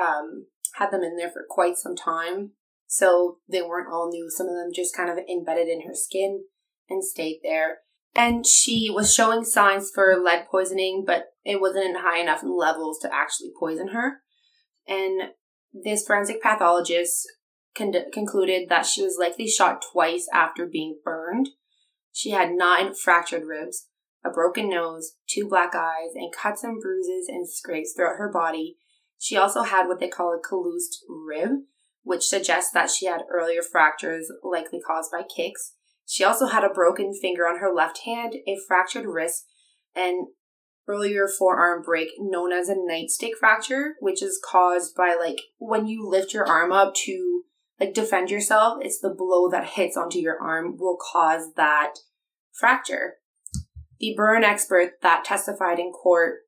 um, 0.00 0.46
had 0.78 0.90
them 0.90 1.02
in 1.02 1.16
there 1.16 1.30
for 1.30 1.44
quite 1.48 1.76
some 1.76 1.96
time. 1.96 2.52
So 2.86 3.38
they 3.48 3.62
weren't 3.62 3.92
all 3.92 4.10
new. 4.10 4.28
Some 4.30 4.48
of 4.48 4.54
them 4.54 4.70
just 4.74 4.96
kind 4.96 5.10
of 5.10 5.18
embedded 5.18 5.68
in 5.68 5.82
her 5.86 5.94
skin 5.94 6.44
and 6.88 7.02
stayed 7.02 7.40
there. 7.42 7.78
And 8.14 8.46
she 8.46 8.90
was 8.90 9.12
showing 9.12 9.44
signs 9.44 9.90
for 9.92 10.16
lead 10.22 10.46
poisoning, 10.48 11.04
but 11.06 11.32
it 11.44 11.60
wasn't 11.60 11.86
in 11.86 11.96
high 11.96 12.20
enough 12.20 12.42
levels 12.44 12.98
to 13.00 13.12
actually 13.12 13.50
poison 13.58 13.88
her. 13.88 14.20
And 14.86 15.30
this 15.72 16.06
forensic 16.06 16.40
pathologist 16.40 17.26
con- 17.76 17.92
concluded 18.12 18.68
that 18.68 18.86
she 18.86 19.02
was 19.02 19.16
likely 19.18 19.48
shot 19.48 19.82
twice 19.92 20.28
after 20.32 20.66
being 20.66 21.00
burned. 21.04 21.50
She 22.12 22.30
had 22.30 22.52
nine 22.52 22.94
fractured 22.94 23.44
ribs, 23.44 23.88
a 24.24 24.30
broken 24.30 24.68
nose, 24.68 25.14
two 25.28 25.48
black 25.48 25.74
eyes, 25.74 26.14
and 26.14 26.32
cuts 26.32 26.62
and 26.62 26.80
bruises 26.80 27.26
and 27.28 27.48
scrapes 27.48 27.92
throughout 27.92 28.18
her 28.18 28.30
body. 28.32 28.76
She 29.24 29.38
also 29.38 29.62
had 29.62 29.88
what 29.88 30.00
they 30.00 30.08
call 30.08 30.34
a 30.34 30.38
calloused 30.38 31.02
rib, 31.08 31.60
which 32.02 32.26
suggests 32.26 32.70
that 32.74 32.90
she 32.90 33.06
had 33.06 33.22
earlier 33.30 33.62
fractures 33.62 34.30
likely 34.42 34.82
caused 34.86 35.10
by 35.10 35.22
kicks. 35.22 35.72
She 36.06 36.22
also 36.22 36.48
had 36.48 36.62
a 36.62 36.68
broken 36.68 37.14
finger 37.14 37.48
on 37.48 37.58
her 37.58 37.72
left 37.72 38.00
hand, 38.04 38.34
a 38.46 38.58
fractured 38.68 39.06
wrist, 39.06 39.46
and 39.96 40.26
earlier 40.86 41.26
forearm 41.26 41.80
break 41.82 42.10
known 42.18 42.52
as 42.52 42.68
a 42.68 42.74
nightstick 42.74 43.38
fracture, 43.40 43.94
which 43.98 44.22
is 44.22 44.38
caused 44.44 44.94
by 44.94 45.14
like 45.18 45.40
when 45.56 45.86
you 45.86 46.06
lift 46.06 46.34
your 46.34 46.46
arm 46.46 46.70
up 46.70 46.94
to 47.06 47.44
like 47.80 47.94
defend 47.94 48.30
yourself, 48.30 48.76
it's 48.82 49.00
the 49.00 49.08
blow 49.08 49.48
that 49.48 49.70
hits 49.70 49.96
onto 49.96 50.18
your 50.18 50.38
arm 50.38 50.76
will 50.76 50.98
cause 50.98 51.54
that 51.56 51.94
fracture. 52.52 53.14
The 54.00 54.12
burn 54.14 54.44
expert 54.44 55.00
that 55.00 55.24
testified 55.24 55.78
in 55.78 55.92
court 55.92 56.40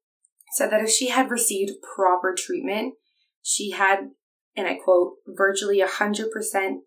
said 0.53 0.71
that 0.71 0.83
if 0.83 0.91
she 0.91 1.09
had 1.09 1.31
received 1.31 1.83
proper 1.95 2.35
treatment, 2.37 2.95
she 3.43 3.71
had, 3.73 4.11
and 4.57 4.67
I 4.67 4.75
quote, 4.83 5.15
virtually 5.27 5.81
a 5.81 5.89
100% 5.89 6.27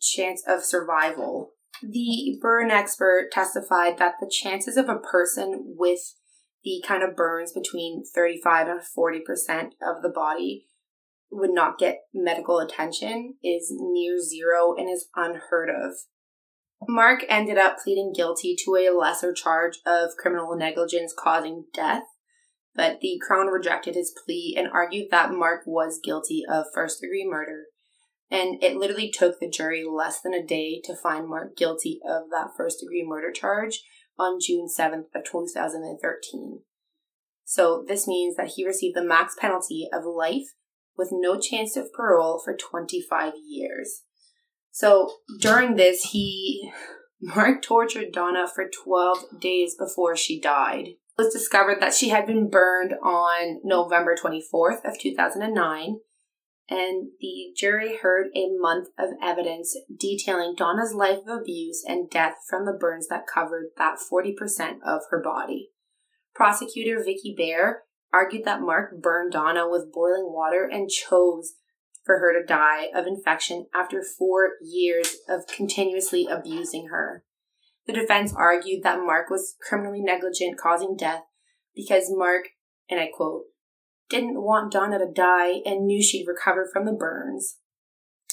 chance 0.01 0.43
of 0.47 0.63
survival. 0.63 1.51
The 1.81 2.37
burn 2.41 2.71
expert 2.71 3.29
testified 3.31 3.97
that 3.97 4.15
the 4.19 4.29
chances 4.29 4.75
of 4.75 4.89
a 4.89 4.97
person 4.97 5.75
with 5.77 6.15
the 6.63 6.83
kind 6.85 7.03
of 7.03 7.15
burns 7.15 7.53
between 7.53 8.03
35 8.03 8.67
and 8.67 8.81
40% 8.81 9.71
of 9.81 10.01
the 10.01 10.11
body 10.13 10.65
would 11.31 11.51
not 11.51 11.77
get 11.77 12.01
medical 12.13 12.59
attention 12.59 13.35
is 13.43 13.71
near 13.71 14.19
zero 14.19 14.73
and 14.75 14.89
is 14.89 15.07
unheard 15.15 15.69
of. 15.69 15.93
Mark 16.87 17.23
ended 17.27 17.57
up 17.57 17.77
pleading 17.83 18.13
guilty 18.15 18.55
to 18.65 18.75
a 18.75 18.95
lesser 18.95 19.33
charge 19.33 19.79
of 19.85 20.11
criminal 20.17 20.55
negligence 20.55 21.13
causing 21.17 21.65
death, 21.73 22.03
but 22.79 23.01
the 23.01 23.19
Crown 23.27 23.47
rejected 23.47 23.95
his 23.95 24.15
plea 24.23 24.55
and 24.57 24.69
argued 24.71 25.07
that 25.11 25.33
Mark 25.33 25.63
was 25.65 25.99
guilty 26.01 26.43
of 26.49 26.63
first 26.73 27.01
degree 27.01 27.27
murder. 27.29 27.65
And 28.31 28.63
it 28.63 28.77
literally 28.77 29.11
took 29.11 29.37
the 29.37 29.49
jury 29.49 29.83
less 29.83 30.21
than 30.21 30.33
a 30.33 30.41
day 30.41 30.79
to 30.85 30.95
find 30.95 31.27
Mark 31.27 31.57
guilty 31.57 31.99
of 32.09 32.29
that 32.31 32.51
first 32.55 32.79
degree 32.79 33.05
murder 33.05 33.33
charge 33.33 33.83
on 34.17 34.39
June 34.39 34.67
7th 34.69 35.13
of 35.13 35.25
2013. 35.25 36.61
So 37.43 37.83
this 37.85 38.07
means 38.07 38.37
that 38.37 38.53
he 38.55 38.65
received 38.65 38.95
the 38.95 39.03
max 39.03 39.35
penalty 39.37 39.89
of 39.91 40.05
life 40.05 40.53
with 40.97 41.09
no 41.11 41.37
chance 41.37 41.75
of 41.75 41.91
parole 41.91 42.41
for 42.41 42.55
25 42.55 43.33
years. 43.45 44.03
So 44.71 45.15
during 45.41 45.75
this, 45.75 46.11
he 46.11 46.71
Mark 47.21 47.61
tortured 47.61 48.13
Donna 48.13 48.47
for 48.47 48.69
12 48.69 49.41
days 49.41 49.75
before 49.77 50.15
she 50.15 50.39
died. 50.39 50.91
Was 51.19 51.33
discovered 51.33 51.81
that 51.81 51.93
she 51.93 52.09
had 52.09 52.25
been 52.25 52.49
burned 52.49 52.93
on 53.03 53.59
November 53.61 54.15
24th 54.15 54.85
of 54.85 54.97
2009 54.97 55.99
and 56.69 57.09
the 57.19 57.51
jury 57.57 57.97
heard 57.97 58.27
a 58.33 58.47
month 58.57 58.87
of 58.97 59.09
evidence 59.21 59.75
detailing 59.93 60.55
Donna's 60.55 60.93
life 60.93 61.17
of 61.27 61.41
abuse 61.41 61.83
and 61.85 62.09
death 62.09 62.35
from 62.47 62.65
the 62.65 62.71
burns 62.71 63.09
that 63.09 63.27
covered 63.27 63.71
that 63.77 63.97
40% 63.99 64.77
of 64.85 65.01
her 65.09 65.21
body. 65.21 65.71
Prosecutor 66.33 67.03
Vikki 67.03 67.35
Bair 67.37 67.81
argued 68.13 68.45
that 68.45 68.61
Mark 68.61 69.01
burned 69.01 69.33
Donna 69.33 69.69
with 69.69 69.91
boiling 69.91 70.31
water 70.31 70.69
and 70.71 70.89
chose 70.89 71.55
for 72.05 72.19
her 72.19 72.31
to 72.31 72.47
die 72.47 72.87
of 72.95 73.05
infection 73.05 73.65
after 73.75 74.01
four 74.01 74.51
years 74.61 75.17
of 75.27 75.47
continuously 75.47 76.27
abusing 76.31 76.87
her. 76.87 77.25
The 77.89 78.01
defense 78.01 78.35
argued 78.35 78.83
that 78.83 79.03
Mark 79.03 79.31
was 79.31 79.55
criminally 79.67 80.01
negligent, 80.03 80.59
causing 80.59 80.95
death, 80.95 81.23
because 81.75 82.03
Mark, 82.11 82.49
and 82.87 82.99
I 82.99 83.09
quote, 83.11 83.45
didn't 84.11 84.43
want 84.43 84.71
Donna 84.71 84.99
to 84.99 85.11
die 85.11 85.61
and 85.65 85.87
knew 85.87 86.03
she'd 86.03 86.27
recover 86.27 86.69
from 86.71 86.85
the 86.85 86.93
burns. 86.93 87.57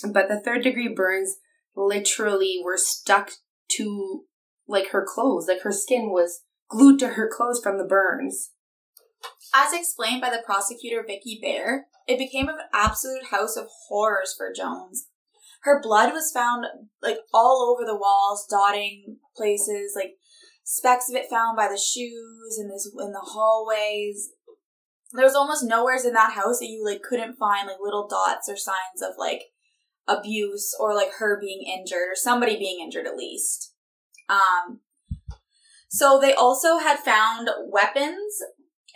But 0.03 0.29
the 0.29 0.39
third 0.39 0.63
degree 0.63 0.93
burns 0.95 1.37
literally 1.75 2.61
were 2.63 2.77
stuck 2.77 3.31
to 3.77 4.25
like 4.69 4.91
her 4.91 5.07
clothes, 5.09 5.49
like 5.49 5.63
her 5.63 5.73
skin 5.73 6.11
was 6.11 6.43
glued 6.69 6.99
to 6.99 7.15
her 7.15 7.27
clothes 7.27 7.63
from 7.63 7.79
the 7.79 7.85
burns. 7.85 8.51
As 9.55 9.73
explained 9.73 10.21
by 10.21 10.29
the 10.29 10.43
prosecutor 10.45 11.03
Vikki 11.03 11.39
Bair, 11.41 11.87
it 12.07 12.19
became 12.19 12.51
an 12.51 12.59
absolute 12.75 13.29
house 13.31 13.57
of 13.57 13.69
horrors 13.89 14.35
for 14.37 14.53
Jones. 14.55 15.07
Her 15.67 15.83
blood 15.83 16.13
was 16.13 16.31
found 16.31 16.65
like 17.03 17.19
all 17.35 17.75
over 17.75 17.85
the 17.85 17.99
walls, 17.99 18.47
dotting 18.49 19.17
places, 19.37 19.95
like 19.97 20.13
specks 20.63 21.11
of 21.11 21.17
it 21.17 21.29
found 21.29 21.57
by 21.57 21.67
the 21.67 21.77
shoes 21.77 22.57
and 22.57 22.71
this 22.71 22.89
in 22.97 23.11
the 23.11 23.19
hallways. 23.21 24.31
There 25.13 25.25
was 25.25 25.35
almost 25.35 25.65
nowheres 25.67 26.05
in 26.05 26.13
that 26.13 26.35
house 26.35 26.61
that 26.61 26.69
you 26.69 26.85
like 26.85 27.03
couldn't 27.03 27.37
find 27.37 27.67
like 27.67 27.79
little 27.83 28.07
dots 28.07 28.49
or 28.49 28.57
signs 28.57 29.03
of 29.03 29.15
like 29.19 29.43
abuse 30.07 30.73
or 30.79 30.95
like 30.95 31.15
her 31.19 31.37
being 31.41 31.65
injured 31.67 32.11
or 32.11 32.15
somebody 32.15 32.57
being 32.57 32.79
injured 32.81 33.07
at 33.09 33.17
least. 33.17 33.75
Um, 34.29 34.83
so 35.89 36.21
they 36.21 36.33
also 36.33 36.79
had 36.79 37.01
found 37.01 37.49
weapons 37.67 38.41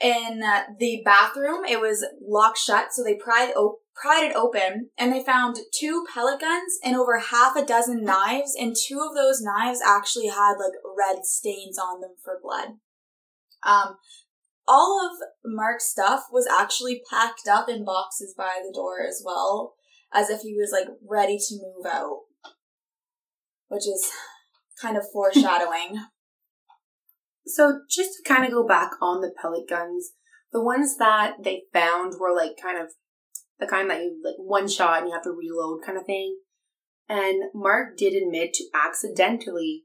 in 0.01 0.39
the 0.79 1.03
bathroom. 1.05 1.65
It 1.65 1.81
was 1.81 2.07
locked 2.25 2.59
shut, 2.59 2.93
so 2.93 3.03
they 3.03 3.15
pried, 3.17 3.55
op- 3.57 3.81
pried 4.01 4.31
it 4.31 4.37
open, 4.37 4.91
and 4.97 5.13
they 5.13 5.23
found 5.23 5.59
two 5.73 6.07
pellet 6.13 6.41
guns 6.41 6.79
and 6.83 6.97
over 6.97 7.19
half 7.19 7.57
a 7.57 7.65
dozen 7.65 8.05
knives, 8.05 8.57
and 8.59 8.75
two 8.75 9.01
of 9.01 9.15
those 9.15 9.43
knives 9.43 9.81
actually 9.87 10.29
had 10.29 10.55
like 10.55 10.73
red 10.97 11.25
stains 11.25 11.79
on 11.79 12.01
them 12.01 12.15
for 12.23 12.39
blood. 12.43 12.79
Um, 13.63 13.97
all 14.67 15.01
of 15.05 15.19
Mark's 15.45 15.91
stuff 15.91 16.25
was 16.33 16.47
actually 16.47 17.03
packed 17.11 17.49
up 17.49 17.69
in 17.69 17.85
boxes 17.85 18.35
by 18.37 18.61
the 18.65 18.73
door 18.73 19.05
as 19.07 19.23
well, 19.25 19.75
as 20.13 20.31
if 20.31 20.41
he 20.43 20.55
was 20.55 20.71
like 20.73 20.89
ready 21.07 21.37
to 21.37 21.55
move 21.57 21.87
out, 21.87 22.21
which 23.69 23.87
is 23.87 24.11
kind 24.81 24.97
of 24.97 25.05
foreshadowing. 25.13 26.05
So 27.47 27.81
just 27.91 28.11
to 28.11 28.29
kind 28.29 28.45
of 28.45 28.53
go 28.53 28.65
back 28.65 28.93
on 29.01 29.23
the 29.23 29.33
pellet 29.41 29.69
guns, 29.69 30.13
the 30.53 30.63
ones 30.63 30.99
that 30.99 31.43
they 31.43 31.63
found 31.73 32.15
were 32.21 32.37
like 32.37 32.53
kind 32.63 32.79
of 32.79 32.91
the 33.61 33.67
kind 33.67 33.91
that 33.91 34.01
you 34.01 34.21
like 34.25 34.35
one 34.39 34.69
shot 34.69 34.99
and 34.99 35.09
you 35.09 35.15
have 35.15 35.25
to 35.25 35.31
reload 35.31 35.85
kind 35.85 35.99
of 35.99 36.07
thing. 36.07 36.39
And 37.09 37.45
Mark 37.55 37.97
did 37.97 38.15
admit 38.15 38.55
to 38.55 38.65
accidentally 38.75 39.85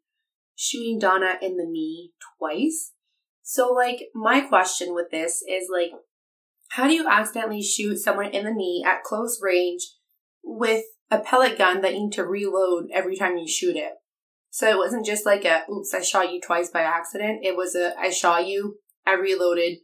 shooting 0.55 0.99
Donna 0.99 1.37
in 1.41 1.57
the 1.57 1.65
knee 1.65 2.11
twice. 2.39 2.93
So 3.41 3.71
like 3.73 4.07
my 4.13 4.41
question 4.41 4.93
with 4.93 5.11
this 5.11 5.43
is 5.47 5.69
like 5.71 5.91
how 6.69 6.87
do 6.87 6.93
you 6.93 7.07
accidentally 7.07 7.61
shoot 7.61 7.97
someone 7.97 8.31
in 8.31 8.45
the 8.45 8.51
knee 8.51 8.83
at 8.85 9.03
close 9.03 9.39
range 9.41 9.81
with 10.43 10.83
a 11.11 11.19
pellet 11.19 11.57
gun 11.57 11.81
that 11.81 11.93
you 11.93 12.05
need 12.05 12.13
to 12.13 12.25
reload 12.25 12.89
every 12.93 13.15
time 13.15 13.37
you 13.37 13.47
shoot 13.47 13.75
it? 13.75 13.93
So 14.49 14.69
it 14.69 14.77
wasn't 14.77 15.05
just 15.05 15.25
like 15.25 15.45
a 15.45 15.63
oops, 15.71 15.93
I 15.93 16.01
shot 16.01 16.31
you 16.31 16.39
twice 16.41 16.69
by 16.69 16.81
accident. 16.81 17.39
It 17.43 17.55
was 17.55 17.75
a 17.75 17.93
I 17.99 18.09
shot 18.09 18.47
you, 18.47 18.77
I 19.05 19.13
reloaded, 19.13 19.79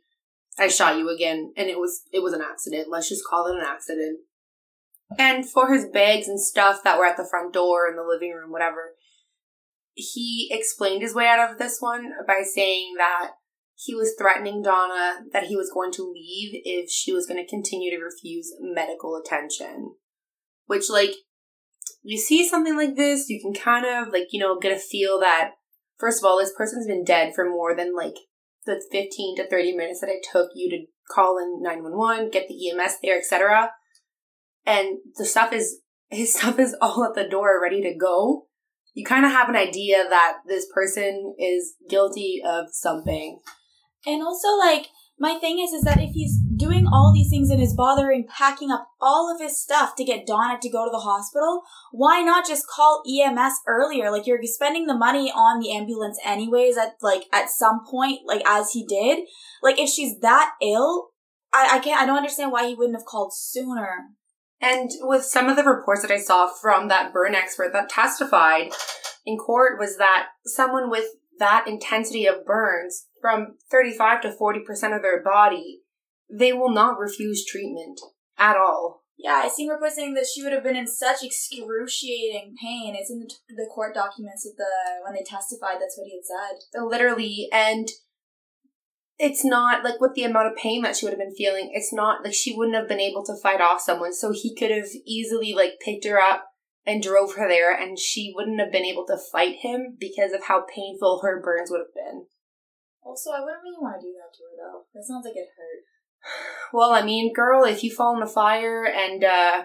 I 0.59 0.67
shot 0.67 0.97
you 0.97 1.09
again, 1.09 1.53
and 1.55 1.69
it 1.69 1.79
was 1.79 2.03
it 2.11 2.21
was 2.21 2.33
an 2.33 2.41
accident. 2.41 2.89
Let's 2.89 3.09
just 3.09 3.25
call 3.25 3.47
it 3.47 3.55
an 3.55 3.65
accident. 3.65 4.19
And 5.17 5.49
for 5.49 5.73
his 5.73 5.85
bags 5.85 6.27
and 6.27 6.39
stuff 6.39 6.83
that 6.83 6.97
were 6.97 7.05
at 7.05 7.17
the 7.17 7.27
front 7.29 7.53
door 7.53 7.87
in 7.89 7.95
the 7.95 8.03
living 8.03 8.33
room, 8.33 8.51
whatever, 8.51 8.95
he 9.93 10.49
explained 10.51 11.01
his 11.01 11.13
way 11.13 11.27
out 11.27 11.51
of 11.51 11.57
this 11.57 11.77
one 11.79 12.11
by 12.25 12.43
saying 12.43 12.93
that 12.97 13.31
he 13.75 13.95
was 13.95 14.13
threatening 14.17 14.61
Donna 14.61 15.21
that 15.33 15.45
he 15.45 15.55
was 15.55 15.71
going 15.73 15.91
to 15.93 16.03
leave 16.13 16.61
if 16.63 16.89
she 16.89 17.11
was 17.11 17.25
going 17.25 17.43
to 17.43 17.49
continue 17.49 17.91
to 17.91 18.03
refuse 18.03 18.53
medical 18.59 19.15
attention. 19.15 19.95
Which, 20.67 20.89
like, 20.89 21.11
you 22.03 22.17
see 22.17 22.47
something 22.47 22.77
like 22.77 22.95
this, 22.95 23.29
you 23.29 23.41
can 23.41 23.53
kind 23.53 23.85
of 23.85 24.13
like, 24.13 24.27
you 24.31 24.39
know, 24.39 24.59
get 24.59 24.75
a 24.75 24.79
feel 24.79 25.19
that 25.19 25.51
first 25.99 26.21
of 26.21 26.27
all, 26.27 26.37
this 26.37 26.53
person's 26.55 26.87
been 26.87 27.03
dead 27.03 27.33
for 27.33 27.49
more 27.49 27.75
than 27.75 27.95
like 27.95 28.15
the 28.65 28.81
15 28.91 29.37
to 29.37 29.49
30 29.49 29.75
minutes 29.75 30.01
that 30.01 30.09
it 30.09 30.25
took 30.29 30.51
you 30.55 30.69
to 30.69 30.85
call 31.13 31.37
in 31.37 31.61
911, 31.61 32.29
get 32.29 32.47
the 32.47 32.69
EMS 32.69 32.97
there, 33.01 33.17
etc. 33.17 33.71
And 34.65 34.99
the 35.15 35.25
stuff 35.25 35.53
is 35.53 35.81
his 36.09 36.33
stuff 36.33 36.59
is 36.59 36.75
all 36.81 37.05
at 37.05 37.15
the 37.15 37.29
door 37.29 37.61
ready 37.61 37.81
to 37.81 37.95
go. 37.95 38.47
You 38.93 39.05
kind 39.05 39.25
of 39.25 39.31
have 39.31 39.47
an 39.47 39.55
idea 39.55 40.03
that 40.09 40.39
this 40.45 40.67
person 40.73 41.33
is 41.39 41.75
guilty 41.89 42.41
of 42.45 42.65
something. 42.71 43.39
And 44.05 44.21
also 44.21 44.49
like 44.57 44.87
my 45.17 45.35
thing 45.35 45.59
is 45.59 45.71
is 45.71 45.83
that 45.83 46.01
if 46.01 46.11
he's 46.13 46.41
doing 46.61 46.85
all 46.85 47.11
these 47.11 47.29
things 47.29 47.49
and 47.49 47.59
is 47.59 47.73
bothering 47.73 48.27
packing 48.27 48.69
up 48.69 48.87
all 49.01 49.33
of 49.33 49.41
his 49.41 49.59
stuff 49.59 49.95
to 49.95 50.03
get 50.03 50.27
Donna 50.27 50.59
to 50.61 50.69
go 50.69 50.85
to 50.85 50.91
the 50.91 50.99
hospital, 50.99 51.63
why 51.91 52.21
not 52.21 52.47
just 52.47 52.67
call 52.67 53.01
EMS 53.09 53.61
earlier? 53.67 54.11
Like 54.11 54.27
you're 54.27 54.39
spending 54.43 54.85
the 54.85 54.95
money 54.95 55.31
on 55.31 55.59
the 55.59 55.71
ambulance 55.71 56.19
anyways 56.23 56.77
at 56.77 56.93
like 57.01 57.23
at 57.33 57.49
some 57.49 57.83
point, 57.89 58.19
like 58.27 58.43
as 58.45 58.73
he 58.73 58.85
did. 58.85 59.25
Like 59.63 59.79
if 59.79 59.89
she's 59.89 60.19
that 60.19 60.51
ill, 60.61 61.09
I, 61.51 61.77
I 61.77 61.79
can't 61.79 61.99
I 61.99 62.05
don't 62.05 62.17
understand 62.17 62.51
why 62.51 62.67
he 62.67 62.75
wouldn't 62.75 62.97
have 62.97 63.05
called 63.05 63.33
sooner. 63.33 64.09
And 64.61 64.91
with 65.01 65.23
some 65.23 65.49
of 65.49 65.57
the 65.57 65.63
reports 65.63 66.03
that 66.03 66.11
I 66.11 66.19
saw 66.19 66.47
from 66.47 66.87
that 66.89 67.11
burn 67.11 67.33
expert 67.33 67.73
that 67.73 67.89
testified 67.89 68.71
in 69.25 69.37
court 69.37 69.79
was 69.79 69.97
that 69.97 70.27
someone 70.45 70.91
with 70.91 71.05
that 71.39 71.65
intensity 71.67 72.27
of 72.27 72.45
burns 72.45 73.07
from 73.19 73.55
35 73.71 74.21
to 74.21 74.35
40% 74.39 74.95
of 74.95 75.01
their 75.01 75.23
body, 75.23 75.80
they 76.31 76.53
will 76.53 76.71
not 76.71 76.97
refuse 76.97 77.45
treatment 77.45 77.99
at 78.37 78.57
all. 78.57 79.03
Yeah, 79.17 79.41
I 79.43 79.49
seen 79.49 79.69
reports 79.69 79.95
saying 79.95 80.15
that 80.15 80.25
she 80.33 80.41
would 80.41 80.53
have 80.53 80.63
been 80.63 80.75
in 80.75 80.87
such 80.87 81.17
excruciating 81.23 82.55
pain. 82.59 82.95
It's 82.97 83.11
in 83.11 83.19
the, 83.19 83.31
the 83.49 83.69
court 83.73 83.93
documents 83.93 84.43
that 84.43 84.55
the 84.57 85.03
when 85.03 85.13
they 85.13 85.23
testified. 85.23 85.77
That's 85.79 85.95
what 85.97 86.07
he 86.07 86.17
had 86.17 86.25
said. 86.25 86.83
Literally, 86.83 87.47
and 87.53 87.87
it's 89.19 89.45
not 89.45 89.83
like 89.83 90.01
with 90.01 90.15
the 90.15 90.23
amount 90.23 90.47
of 90.47 90.55
pain 90.55 90.81
that 90.81 90.95
she 90.95 91.05
would 91.05 91.13
have 91.13 91.19
been 91.19 91.35
feeling. 91.35 91.69
It's 91.73 91.93
not 91.93 92.23
like 92.23 92.33
she 92.33 92.55
wouldn't 92.55 92.75
have 92.75 92.87
been 92.87 92.99
able 92.99 93.23
to 93.25 93.37
fight 93.37 93.61
off 93.61 93.81
someone. 93.81 94.13
So 94.13 94.31
he 94.31 94.55
could 94.55 94.71
have 94.71 94.87
easily 95.05 95.53
like 95.53 95.73
picked 95.79 96.05
her 96.05 96.19
up 96.19 96.47
and 96.83 97.03
drove 97.03 97.35
her 97.35 97.47
there, 97.47 97.71
and 97.71 97.99
she 97.99 98.33
wouldn't 98.35 98.59
have 98.59 98.71
been 98.71 98.85
able 98.85 99.05
to 99.05 99.21
fight 99.31 99.57
him 99.61 99.97
because 99.99 100.33
of 100.33 100.45
how 100.45 100.65
painful 100.65 101.21
her 101.21 101.39
burns 101.39 101.69
would 101.69 101.85
have 101.85 101.93
been. 101.93 102.25
Also, 103.03 103.29
I 103.29 103.41
wouldn't 103.41 103.61
really 103.61 103.77
want 103.77 104.01
to 104.01 104.07
do 104.07 104.13
that 104.17 104.33
to 104.33 104.41
her 104.49 104.55
though. 104.57 104.81
That 104.93 105.05
sounds 105.05 105.25
like 105.25 105.37
it 105.37 105.53
hurt. 105.53 105.85
Well, 106.73 106.91
I 106.91 107.03
mean, 107.03 107.33
girl, 107.33 107.65
if 107.65 107.83
you 107.83 107.91
fall 107.91 108.15
in 108.15 108.23
a 108.23 108.27
fire 108.27 108.85
and, 108.85 109.23
uh, 109.23 109.63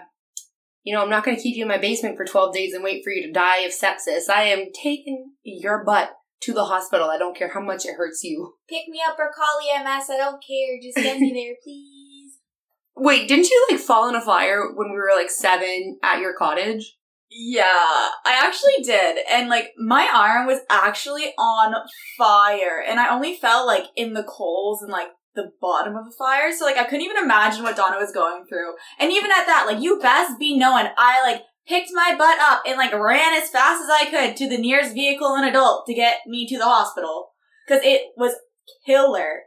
you 0.83 0.93
know, 0.93 1.01
I'm 1.01 1.09
not 1.09 1.23
going 1.23 1.37
to 1.37 1.41
keep 1.41 1.55
you 1.55 1.63
in 1.63 1.69
my 1.69 1.77
basement 1.77 2.17
for 2.17 2.25
12 2.25 2.53
days 2.53 2.73
and 2.73 2.83
wait 2.83 3.03
for 3.03 3.11
you 3.11 3.25
to 3.25 3.31
die 3.31 3.59
of 3.59 3.71
sepsis. 3.71 4.29
I 4.29 4.43
am 4.43 4.67
taking 4.73 5.31
your 5.43 5.83
butt 5.83 6.11
to 6.41 6.53
the 6.53 6.65
hospital. 6.65 7.09
I 7.09 7.17
don't 7.17 7.37
care 7.37 7.51
how 7.53 7.61
much 7.61 7.85
it 7.85 7.95
hurts 7.95 8.23
you. 8.23 8.53
Pick 8.69 8.87
me 8.87 8.99
up 9.07 9.17
or 9.17 9.31
call 9.33 9.59
EMS. 9.73 10.09
I 10.09 10.17
don't 10.17 10.43
care. 10.45 10.79
Just 10.81 10.97
get 10.97 11.19
me 11.19 11.31
there, 11.33 11.55
please. 11.63 12.39
Wait, 12.95 13.27
didn't 13.27 13.49
you, 13.49 13.67
like, 13.69 13.79
fall 13.79 14.09
in 14.09 14.15
a 14.15 14.21
fire 14.21 14.63
when 14.73 14.89
we 14.89 14.97
were, 14.97 15.11
like, 15.15 15.29
seven 15.29 15.99
at 16.03 16.19
your 16.19 16.33
cottage? 16.33 16.97
Yeah, 17.29 17.63
I 17.65 18.41
actually 18.45 18.83
did. 18.83 19.17
And 19.29 19.49
like 19.49 19.73
my 19.77 20.09
arm 20.13 20.47
was 20.47 20.61
actually 20.69 21.33
on 21.37 21.75
fire 22.17 22.81
and 22.87 22.99
I 22.99 23.13
only 23.13 23.35
fell 23.35 23.65
like 23.65 23.85
in 23.95 24.13
the 24.13 24.23
coals 24.23 24.81
and 24.81 24.91
like 24.91 25.09
the 25.37 25.51
bottom 25.61 25.95
of 25.95 26.03
the 26.03 26.15
fire. 26.17 26.51
So 26.51 26.65
like 26.65 26.75
I 26.75 26.83
couldn't 26.83 27.05
even 27.05 27.23
imagine 27.23 27.63
what 27.63 27.77
Donna 27.77 27.97
was 27.97 28.11
going 28.11 28.45
through. 28.49 28.73
And 28.99 29.11
even 29.11 29.31
at 29.31 29.45
that, 29.45 29.65
like 29.65 29.81
you 29.81 29.99
best 29.99 30.37
be 30.37 30.57
knowing 30.57 30.87
I 30.97 31.21
like 31.23 31.43
picked 31.65 31.91
my 31.93 32.15
butt 32.17 32.37
up 32.41 32.63
and 32.67 32.77
like 32.77 32.93
ran 32.93 33.33
as 33.41 33.49
fast 33.49 33.83
as 33.83 33.89
I 33.89 34.09
could 34.09 34.35
to 34.37 34.49
the 34.49 34.57
nearest 34.57 34.93
vehicle 34.93 35.35
and 35.35 35.45
adult 35.45 35.85
to 35.87 35.93
get 35.93 36.17
me 36.27 36.45
to 36.47 36.57
the 36.57 36.65
hospital. 36.65 37.29
Cause 37.69 37.79
it 37.83 38.07
was 38.17 38.35
killer. 38.85 39.43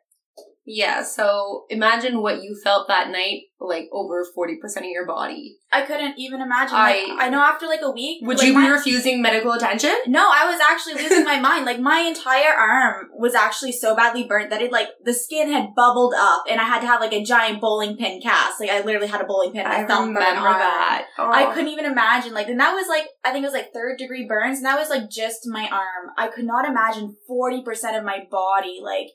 Yeah, 0.73 1.03
so 1.03 1.65
imagine 1.69 2.23
what 2.23 2.43
you 2.45 2.57
felt 2.63 2.87
that 2.87 3.11
night, 3.11 3.41
like 3.59 3.89
over 3.93 4.25
40% 4.39 4.55
of 4.79 4.85
your 4.85 5.05
body. 5.05 5.57
I 5.73 5.83
couldn't 5.83 6.15
even 6.17 6.41
imagine. 6.41 6.75
Like, 6.75 6.97
I- 6.97 7.27
I 7.27 7.29
know 7.29 7.41
after 7.41 7.67
like 7.67 7.81
a 7.83 7.91
week. 7.91 8.19
Would 8.25 8.39
like, 8.39 8.47
you 8.47 8.53
be 8.53 8.61
my- 8.61 8.69
refusing 8.69 9.21
medical 9.21 9.51
attention? 9.53 9.93
No, 10.07 10.31
I 10.33 10.49
was 10.49 10.61
actually 10.61 11.03
losing 11.03 11.25
my 11.25 11.41
mind. 11.49 11.65
Like 11.65 11.81
my 11.81 11.99
entire 12.01 12.53
arm 12.55 13.09
was 13.19 13.35
actually 13.35 13.73
so 13.73 13.97
badly 13.97 14.25
burnt 14.25 14.51
that 14.51 14.63
it 14.63 14.71
like 14.71 14.89
the 15.05 15.13
skin 15.13 15.51
had 15.53 15.75
bubbled 15.75 16.15
up, 16.17 16.45
and 16.49 16.61
I 16.61 16.65
had 16.65 16.81
to 16.83 16.87
have 16.87 17.01
like 17.01 17.13
a 17.13 17.25
giant 17.25 17.61
bowling 17.61 17.97
pin 17.97 18.21
cast. 18.21 18.61
Like 18.61 18.71
I 18.71 18.81
literally 18.83 19.09
had 19.09 19.21
a 19.21 19.25
bowling 19.25 19.51
pin. 19.53 19.67
I 19.67 19.85
felt 19.89 20.07
remember 20.07 20.21
that. 20.21 21.07
I 21.19 21.47
Oh. 21.47 21.53
couldn't 21.53 21.71
even 21.71 21.85
imagine. 21.87 22.33
Like, 22.33 22.47
and 22.49 22.61
that 22.61 22.75
was 22.75 22.87
like 22.89 23.09
I 23.25 23.33
think 23.33 23.43
it 23.43 23.49
was 23.49 23.55
like 23.55 23.73
third 23.73 23.99
degree 23.99 24.25
burns, 24.29 24.59
and 24.59 24.67
that 24.67 24.79
was 24.79 24.89
like 24.89 25.11
just 25.11 25.41
my 25.47 25.69
arm. 25.73 26.11
I 26.17 26.29
could 26.29 26.45
not 26.45 26.65
imagine 26.69 27.17
forty 27.27 27.61
percent 27.63 27.97
of 27.97 28.05
my 28.05 28.21
body. 28.31 28.79
Like 28.81 29.09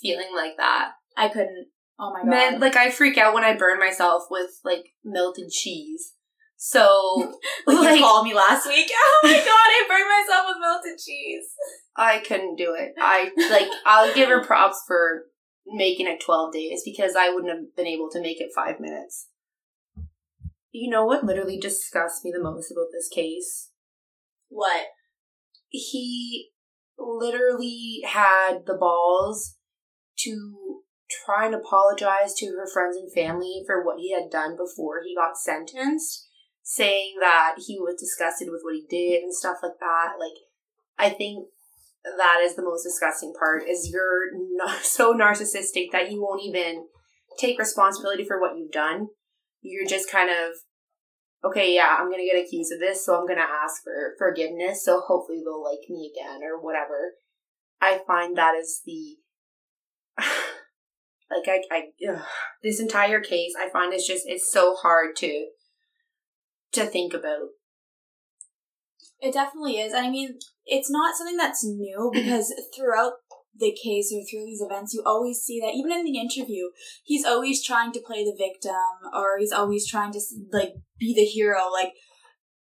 feeling 0.00 0.34
like 0.34 0.56
that. 0.56 0.92
I 1.16 1.28
couldn't. 1.28 1.68
Oh 1.98 2.12
my 2.12 2.20
god. 2.20 2.28
Man, 2.30 2.60
like 2.60 2.76
I 2.76 2.90
freak 2.90 3.18
out 3.18 3.34
when 3.34 3.44
I 3.44 3.56
burn 3.56 3.78
myself 3.78 4.24
with 4.30 4.50
like 4.64 4.86
melted 5.04 5.50
cheese. 5.50 6.14
So 6.56 7.32
like, 7.66 7.76
like- 7.78 7.96
you 7.98 8.04
called 8.04 8.24
me 8.24 8.34
last 8.34 8.66
week. 8.66 8.90
Oh 9.24 9.28
my 9.28 9.32
god, 9.36 9.46
I 9.46 9.84
burned 9.88 10.08
myself 10.08 10.46
with 10.48 10.56
melted 10.60 10.98
cheese. 10.98 11.46
I 11.96 12.18
couldn't 12.18 12.56
do 12.56 12.74
it. 12.76 12.92
I 12.98 13.30
like 13.50 13.68
I'll 13.86 14.14
give 14.14 14.28
her 14.28 14.44
props 14.44 14.82
for 14.86 15.26
making 15.66 16.08
it 16.08 16.20
12 16.24 16.52
days 16.52 16.82
because 16.84 17.14
I 17.16 17.28
wouldn't 17.30 17.52
have 17.52 17.76
been 17.76 17.86
able 17.86 18.08
to 18.10 18.20
make 18.20 18.40
it 18.40 18.50
5 18.54 18.80
minutes. 18.80 19.28
You 20.72 20.90
know 20.90 21.04
what 21.04 21.22
literally 21.22 21.58
disgusts 21.58 22.24
me 22.24 22.32
the 22.34 22.42
most 22.42 22.72
about 22.72 22.86
this 22.92 23.08
case? 23.08 23.70
What? 24.48 24.86
He 25.68 26.50
literally 26.98 28.00
had 28.06 28.66
the 28.66 28.74
balls 28.74 29.56
to 30.20 30.58
try 31.24 31.46
and 31.46 31.54
apologize 31.54 32.34
to 32.34 32.46
her 32.56 32.66
friends 32.72 32.96
and 32.96 33.12
family 33.12 33.62
for 33.66 33.84
what 33.84 33.98
he 33.98 34.12
had 34.12 34.30
done 34.30 34.56
before 34.56 35.02
he 35.04 35.14
got 35.14 35.36
sentenced, 35.36 36.26
saying 36.62 37.16
that 37.20 37.56
he 37.66 37.78
was 37.78 38.00
disgusted 38.00 38.48
with 38.50 38.62
what 38.62 38.74
he 38.74 38.84
did 38.88 39.22
and 39.22 39.34
stuff 39.34 39.58
like 39.62 39.78
that. 39.80 40.14
Like, 40.18 40.38
I 40.98 41.14
think 41.14 41.46
that 42.04 42.40
is 42.42 42.56
the 42.56 42.62
most 42.62 42.82
disgusting 42.82 43.32
part 43.38 43.62
is 43.68 43.90
you're 43.92 44.30
so 44.82 45.14
narcissistic 45.14 45.90
that 45.92 46.10
you 46.10 46.20
won't 46.20 46.42
even 46.42 46.86
take 47.38 47.58
responsibility 47.58 48.24
for 48.24 48.40
what 48.40 48.56
you've 48.56 48.72
done. 48.72 49.08
You're 49.60 49.88
just 49.88 50.10
kind 50.10 50.30
of 50.30 50.52
okay, 51.44 51.74
yeah, 51.74 51.96
I'm 51.98 52.10
gonna 52.10 52.24
get 52.24 52.44
accused 52.44 52.72
of 52.72 52.78
this, 52.78 53.04
so 53.04 53.18
I'm 53.18 53.26
gonna 53.26 53.40
ask 53.40 53.82
for 53.82 54.14
forgiveness, 54.18 54.84
so 54.84 55.00
hopefully 55.00 55.42
they'll 55.44 55.62
like 55.62 55.88
me 55.88 56.12
again 56.14 56.40
or 56.42 56.62
whatever. 56.62 57.14
I 57.80 58.00
find 58.06 58.36
that 58.36 58.54
is 58.54 58.80
the 58.84 59.16
like 61.34 61.62
I, 61.70 61.74
I 61.74 62.12
ugh, 62.12 62.22
this 62.62 62.80
entire 62.80 63.20
case 63.20 63.54
I 63.58 63.70
find 63.70 63.92
it's 63.92 64.06
just 64.06 64.24
it's 64.26 64.50
so 64.52 64.74
hard 64.74 65.16
to 65.16 65.48
to 66.72 66.86
think 66.86 67.14
about. 67.14 67.48
It 69.20 69.34
definitely 69.34 69.78
is. 69.78 69.92
And 69.92 70.04
I 70.04 70.10
mean, 70.10 70.38
it's 70.66 70.90
not 70.90 71.16
something 71.16 71.36
that's 71.36 71.64
new 71.64 72.10
because 72.14 72.52
throughout 72.74 73.12
the 73.56 73.76
case 73.82 74.12
or 74.12 74.22
through 74.24 74.46
these 74.46 74.62
events, 74.62 74.94
you 74.94 75.02
always 75.04 75.38
see 75.38 75.60
that 75.60 75.74
even 75.74 75.92
in 75.92 76.04
the 76.04 76.18
interview, 76.18 76.70
he's 77.04 77.24
always 77.24 77.64
trying 77.64 77.92
to 77.92 78.00
play 78.00 78.24
the 78.24 78.36
victim 78.36 79.12
or 79.14 79.38
he's 79.38 79.52
always 79.52 79.88
trying 79.88 80.12
to 80.12 80.20
like 80.52 80.72
be 80.98 81.14
the 81.14 81.24
hero. 81.24 81.70
Like 81.70 81.92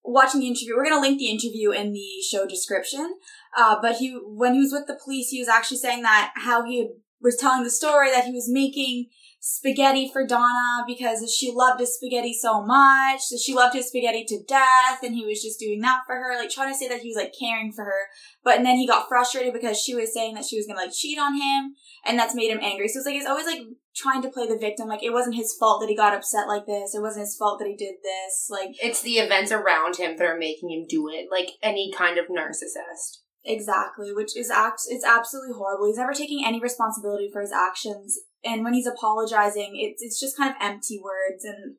watching 0.03 0.39
the 0.39 0.47
interview, 0.47 0.75
we're 0.75 0.85
going 0.85 0.95
to 0.95 1.01
link 1.01 1.19
the 1.19 1.29
interview 1.29 1.71
in 1.71 1.91
the 1.91 2.21
show 2.29 2.47
description. 2.47 3.15
Uh, 3.57 3.77
but 3.81 3.95
he, 3.97 4.17
when 4.23 4.53
he 4.53 4.59
was 4.59 4.71
with 4.71 4.87
the 4.87 4.99
police, 5.03 5.29
he 5.29 5.39
was 5.39 5.49
actually 5.49 5.77
saying 5.77 6.03
that 6.03 6.31
how 6.35 6.63
he 6.63 6.79
had, 6.79 6.87
was 7.21 7.37
telling 7.37 7.63
the 7.63 7.69
story 7.69 8.11
that 8.11 8.25
he 8.25 8.31
was 8.31 8.49
making 8.49 9.07
spaghetti 9.39 10.09
for 10.11 10.25
Donna 10.25 10.83
because 10.85 11.33
she 11.33 11.51
loved 11.53 11.79
his 11.79 11.95
spaghetti 11.95 12.33
so 12.33 12.61
much. 12.65 13.21
So 13.21 13.37
she 13.37 13.53
loved 13.53 13.75
his 13.75 13.87
spaghetti 13.87 14.25
to 14.25 14.43
death 14.47 15.03
and 15.03 15.15
he 15.15 15.25
was 15.25 15.41
just 15.41 15.59
doing 15.59 15.79
that 15.81 16.01
for 16.05 16.15
her, 16.15 16.37
like 16.37 16.49
trying 16.49 16.71
to 16.71 16.77
say 16.77 16.87
that 16.89 16.99
he 16.99 17.09
was 17.09 17.15
like 17.15 17.33
caring 17.39 17.71
for 17.71 17.85
her. 17.85 18.07
But 18.43 18.57
and 18.57 18.65
then 18.65 18.75
he 18.75 18.87
got 18.87 19.07
frustrated 19.07 19.53
because 19.53 19.79
she 19.79 19.95
was 19.95 20.13
saying 20.13 20.35
that 20.35 20.45
she 20.45 20.57
was 20.57 20.67
gonna 20.67 20.79
like 20.79 20.91
cheat 20.93 21.17
on 21.17 21.35
him 21.35 21.75
and 22.05 22.19
that's 22.19 22.35
made 22.35 22.51
him 22.51 22.59
angry. 22.61 22.87
So 22.87 22.99
it's 22.99 23.05
like 23.05 23.15
he's 23.15 23.25
always 23.25 23.45
like 23.45 23.61
trying 23.95 24.21
to 24.23 24.29
play 24.29 24.47
the 24.47 24.57
victim. 24.59 24.87
Like 24.87 25.03
it 25.03 25.13
wasn't 25.13 25.35
his 25.35 25.55
fault 25.57 25.81
that 25.81 25.89
he 25.89 25.95
got 25.95 26.13
upset 26.13 26.47
like 26.47 26.65
this. 26.65 26.93
It 26.93 27.01
wasn't 27.01 27.23
his 27.23 27.37
fault 27.37 27.59
that 27.59 27.67
he 27.67 27.75
did 27.75 27.95
this. 28.03 28.47
Like 28.49 28.71
It's 28.81 29.01
the 29.01 29.19
events 29.19 29.51
around 29.51 29.95
him 29.95 30.17
that 30.17 30.27
are 30.27 30.37
making 30.37 30.71
him 30.71 30.85
do 30.89 31.07
it, 31.09 31.27
like 31.31 31.51
any 31.61 31.91
kind 31.95 32.17
of 32.17 32.25
narcissist. 32.25 33.23
Exactly, 33.49 34.11
which 34.11 34.35
is 34.35 34.51
act 34.51 34.81
it's 34.87 35.05
absolutely 35.05 35.55
horrible. 35.55 35.87
He's 35.87 35.97
never 35.97 36.13
taking 36.13 36.43
any 36.45 36.59
responsibility 36.59 37.29
for 37.31 37.39
his 37.39 37.53
actions, 37.53 38.19
and 38.43 38.61
when 38.61 38.73
he's 38.73 38.87
apologizing, 38.87 39.71
it's 39.75 40.03
it's 40.03 40.19
just 40.19 40.35
kind 40.35 40.49
of 40.49 40.57
empty 40.59 40.99
words, 41.01 41.45
and 41.45 41.75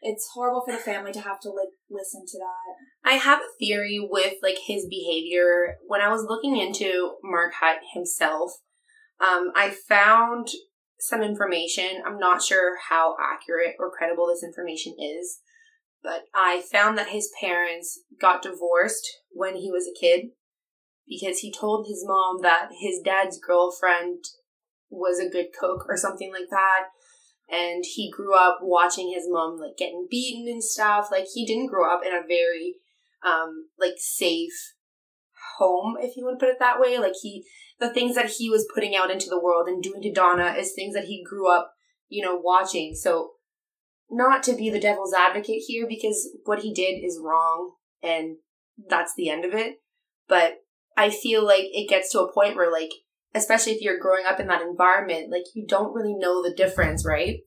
it's 0.00 0.30
horrible 0.32 0.62
for 0.64 0.70
the 0.70 0.78
family 0.78 1.10
to 1.10 1.20
have 1.20 1.40
to 1.40 1.48
like 1.48 1.74
listen 1.90 2.22
to 2.24 2.38
that. 2.38 3.10
I 3.10 3.14
have 3.14 3.40
a 3.40 3.58
theory 3.58 3.98
with 4.00 4.34
like 4.44 4.58
his 4.64 4.86
behavior. 4.88 5.74
When 5.88 6.00
I 6.00 6.08
was 6.08 6.24
looking 6.28 6.56
into 6.56 7.16
Mark 7.24 7.54
Hutt 7.60 7.78
himself, 7.92 8.52
um, 9.20 9.50
I 9.56 9.70
found 9.70 10.46
some 11.00 11.22
information. 11.22 12.00
I'm 12.06 12.20
not 12.20 12.42
sure 12.44 12.76
how 12.88 13.16
accurate 13.20 13.74
or 13.80 13.90
credible 13.90 14.28
this 14.28 14.44
information 14.44 14.94
is, 15.00 15.40
but 16.00 16.26
I 16.32 16.62
found 16.70 16.96
that 16.96 17.08
his 17.08 17.28
parents 17.40 17.98
got 18.20 18.40
divorced 18.40 19.08
when 19.32 19.56
he 19.56 19.72
was 19.72 19.88
a 19.88 19.98
kid 19.98 20.26
because 21.08 21.38
he 21.38 21.52
told 21.52 21.86
his 21.86 22.04
mom 22.06 22.42
that 22.42 22.68
his 22.80 23.00
dad's 23.04 23.38
girlfriend 23.38 24.24
was 24.90 25.18
a 25.18 25.30
good 25.30 25.46
cook 25.58 25.84
or 25.88 25.96
something 25.96 26.32
like 26.32 26.48
that 26.50 26.86
and 27.50 27.84
he 27.94 28.10
grew 28.10 28.36
up 28.36 28.58
watching 28.62 29.12
his 29.14 29.24
mom 29.28 29.58
like 29.58 29.76
getting 29.76 30.06
beaten 30.10 30.50
and 30.50 30.62
stuff 30.62 31.08
like 31.10 31.26
he 31.34 31.46
didn't 31.46 31.68
grow 31.68 31.92
up 31.92 32.00
in 32.04 32.12
a 32.12 32.26
very 32.26 32.76
um 33.26 33.68
like 33.78 33.94
safe 33.96 34.74
home 35.58 35.96
if 36.00 36.16
you 36.16 36.24
want 36.24 36.38
to 36.38 36.44
put 36.44 36.52
it 36.52 36.58
that 36.58 36.80
way 36.80 36.98
like 36.98 37.14
he 37.20 37.44
the 37.80 37.92
things 37.92 38.14
that 38.14 38.30
he 38.30 38.48
was 38.48 38.68
putting 38.74 38.96
out 38.96 39.10
into 39.10 39.28
the 39.28 39.40
world 39.40 39.68
and 39.68 39.82
doing 39.82 40.00
to 40.00 40.12
donna 40.12 40.54
is 40.58 40.72
things 40.72 40.94
that 40.94 41.04
he 41.04 41.24
grew 41.24 41.52
up 41.52 41.74
you 42.08 42.24
know, 42.24 42.36
watching. 42.36 42.94
So, 42.94 43.32
not 44.10 44.42
to 44.44 44.56
be 44.56 44.70
the 44.70 44.80
devil's 44.80 45.12
advocate 45.12 45.62
here 45.66 45.86
because 45.86 46.30
what 46.44 46.60
he 46.60 46.72
did 46.72 47.04
is 47.04 47.20
wrong 47.22 47.72
and 48.02 48.36
that's 48.88 49.12
the 49.16 49.28
end 49.28 49.44
of 49.44 49.52
it. 49.52 49.76
But 50.26 50.62
I 50.98 51.10
feel 51.10 51.46
like 51.46 51.66
it 51.70 51.88
gets 51.88 52.10
to 52.10 52.20
a 52.20 52.32
point 52.32 52.56
where, 52.56 52.72
like, 52.72 52.90
especially 53.32 53.72
if 53.72 53.80
you're 53.80 54.00
growing 54.00 54.26
up 54.26 54.40
in 54.40 54.48
that 54.48 54.62
environment, 54.62 55.30
like, 55.30 55.44
you 55.54 55.64
don't 55.64 55.94
really 55.94 56.14
know 56.14 56.42
the 56.42 56.52
difference, 56.52 57.06
right? 57.06 57.38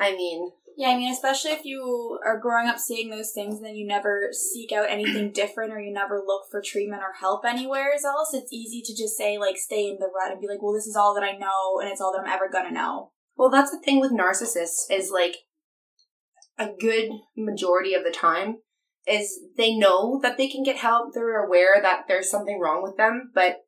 I 0.00 0.10
mean, 0.10 0.50
yeah, 0.76 0.88
I 0.88 0.96
mean, 0.96 1.12
especially 1.12 1.52
if 1.52 1.64
you 1.64 2.18
are 2.26 2.40
growing 2.40 2.66
up 2.66 2.80
seeing 2.80 3.10
those 3.10 3.30
things 3.32 3.58
and 3.58 3.64
then 3.64 3.76
you 3.76 3.86
never 3.86 4.30
seek 4.32 4.72
out 4.72 4.90
anything 4.90 5.30
different 5.34 5.72
or 5.72 5.80
you 5.80 5.92
never 5.92 6.20
look 6.26 6.46
for 6.50 6.60
treatment 6.60 7.02
or 7.02 7.12
help 7.20 7.44
anywhere 7.44 7.92
else, 8.04 8.34
it's 8.34 8.52
easy 8.52 8.82
to 8.84 8.92
just 8.92 9.16
say, 9.16 9.38
like, 9.38 9.56
stay 9.56 9.86
in 9.86 9.98
the 10.00 10.10
rut 10.12 10.32
and 10.32 10.40
be 10.40 10.48
like, 10.48 10.60
well, 10.60 10.74
this 10.74 10.88
is 10.88 10.96
all 10.96 11.14
that 11.14 11.22
I 11.22 11.38
know 11.38 11.78
and 11.80 11.88
it's 11.88 12.00
all 12.00 12.12
that 12.12 12.26
I'm 12.26 12.34
ever 12.34 12.50
gonna 12.52 12.72
know. 12.72 13.12
Well, 13.36 13.50
that's 13.50 13.70
the 13.70 13.78
thing 13.78 14.00
with 14.00 14.10
narcissists 14.10 14.90
is 14.90 15.12
like 15.12 15.36
a 16.58 16.70
good 16.76 17.10
majority 17.36 17.94
of 17.94 18.02
the 18.02 18.10
time 18.10 18.56
is 19.06 19.40
they 19.56 19.76
know 19.76 20.18
that 20.22 20.36
they 20.36 20.48
can 20.48 20.62
get 20.62 20.76
help. 20.76 21.12
They're 21.12 21.44
aware 21.44 21.80
that 21.80 22.04
there's 22.08 22.30
something 22.30 22.58
wrong 22.58 22.82
with 22.82 22.96
them, 22.96 23.30
but 23.34 23.58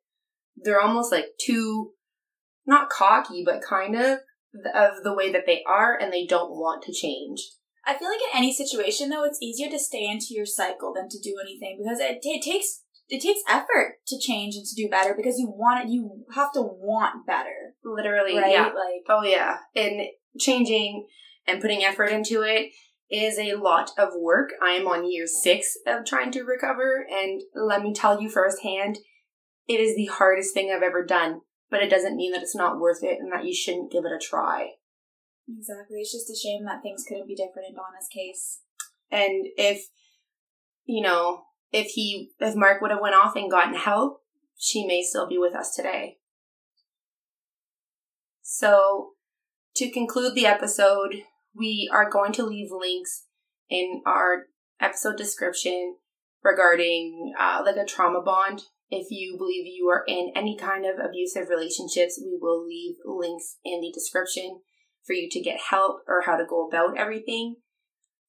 they're 0.55 0.81
almost 0.81 1.11
like 1.11 1.25
too 1.39 1.91
not 2.65 2.89
cocky, 2.89 3.43
but 3.45 3.61
kind 3.61 3.95
of 3.95 4.19
of 4.73 5.03
the 5.03 5.13
way 5.13 5.31
that 5.31 5.43
they 5.45 5.63
are 5.67 5.97
and 5.97 6.11
they 6.11 6.25
don't 6.25 6.51
want 6.51 6.83
to 6.83 6.93
change. 6.93 7.51
I 7.85 7.97
feel 7.97 8.09
like 8.09 8.19
in 8.19 8.37
any 8.37 8.53
situation 8.53 9.09
though, 9.09 9.23
it's 9.23 9.41
easier 9.41 9.69
to 9.69 9.79
stay 9.79 10.05
into 10.05 10.27
your 10.31 10.45
cycle 10.45 10.93
than 10.93 11.07
to 11.09 11.19
do 11.23 11.35
anything 11.41 11.79
because 11.81 11.99
it, 11.99 12.19
it 12.21 12.43
takes 12.43 12.83
it 13.09 13.21
takes 13.21 13.39
effort 13.47 13.95
to 14.07 14.19
change 14.19 14.55
and 14.55 14.65
to 14.65 14.75
do 14.75 14.89
better 14.89 15.13
because 15.15 15.39
you 15.39 15.47
want 15.47 15.85
it 15.85 15.91
you 15.91 16.25
have 16.33 16.51
to 16.53 16.61
want 16.61 17.25
better. 17.25 17.75
Literally, 17.85 18.37
right? 18.37 18.51
Yeah. 18.51 18.65
Like 18.65 19.05
oh 19.07 19.23
yeah. 19.23 19.57
And 19.75 20.01
changing 20.39 21.07
and 21.47 21.61
putting 21.61 21.83
effort 21.83 22.07
into 22.07 22.41
it 22.41 22.71
is 23.09 23.39
a 23.39 23.55
lot 23.55 23.91
of 23.97 24.09
work. 24.17 24.51
I 24.61 24.71
am 24.71 24.87
on 24.87 25.09
year 25.09 25.27
six 25.27 25.77
of 25.85 26.05
trying 26.05 26.31
to 26.31 26.43
recover, 26.43 27.05
and 27.09 27.41
let 27.55 27.81
me 27.81 27.93
tell 27.93 28.21
you 28.21 28.29
firsthand, 28.29 28.99
it 29.67 29.79
is 29.79 29.95
the 29.95 30.05
hardest 30.07 30.53
thing 30.53 30.71
I've 30.71 30.83
ever 30.83 31.05
done 31.05 31.41
but 31.69 31.81
it 31.81 31.89
doesn't 31.89 32.15
mean 32.15 32.31
that 32.31 32.41
it's 32.41 32.55
not 32.55 32.79
worth 32.79 33.03
it 33.03 33.19
and 33.19 33.31
that 33.31 33.45
you 33.45 33.53
shouldn't 33.53 33.91
give 33.91 34.05
it 34.05 34.11
a 34.11 34.19
try. 34.19 34.71
Exactly. 35.47 35.99
It's 35.99 36.11
just 36.11 36.29
a 36.29 36.35
shame 36.35 36.65
that 36.65 36.81
things 36.81 37.03
couldn't 37.07 37.27
be 37.27 37.35
different 37.35 37.69
in 37.69 37.75
Donna's 37.75 38.07
case. 38.13 38.61
And 39.11 39.47
if, 39.57 39.87
you 40.85 41.01
know, 41.01 41.43
if 41.71 41.87
he, 41.87 42.31
if 42.39 42.55
Mark 42.55 42.81
would 42.81 42.91
have 42.91 43.01
went 43.01 43.15
off 43.15 43.35
and 43.35 43.51
gotten 43.51 43.75
help, 43.75 44.21
she 44.57 44.85
may 44.85 45.03
still 45.03 45.27
be 45.27 45.37
with 45.37 45.55
us 45.55 45.75
today. 45.75 46.17
So, 48.41 49.11
to 49.75 49.91
conclude 49.91 50.35
the 50.35 50.45
episode, 50.45 51.23
we 51.57 51.89
are 51.91 52.09
going 52.09 52.33
to 52.33 52.45
leave 52.45 52.69
links 52.71 53.25
in 53.69 54.01
our 54.05 54.45
episode 54.79 55.17
description 55.17 55.95
regarding 56.43 57.33
uh, 57.39 57.61
like 57.65 57.75
a 57.75 57.85
trauma 57.85 58.21
bond 58.21 58.61
if 58.89 59.07
you 59.11 59.37
believe 59.37 59.65
you 59.65 59.89
are 59.89 60.03
in 60.07 60.31
any 60.35 60.57
kind 60.57 60.85
of 60.85 60.95
abusive 61.03 61.49
relationships, 61.49 62.19
we 62.23 62.37
will 62.39 62.65
leave 62.65 62.95
links 63.05 63.57
in 63.65 63.81
the 63.81 63.91
description 63.91 64.61
for 65.05 65.13
you 65.13 65.27
to 65.29 65.41
get 65.41 65.59
help 65.69 66.01
or 66.07 66.21
how 66.25 66.37
to 66.37 66.45
go 66.45 66.67
about 66.67 66.97
everything. 66.97 67.57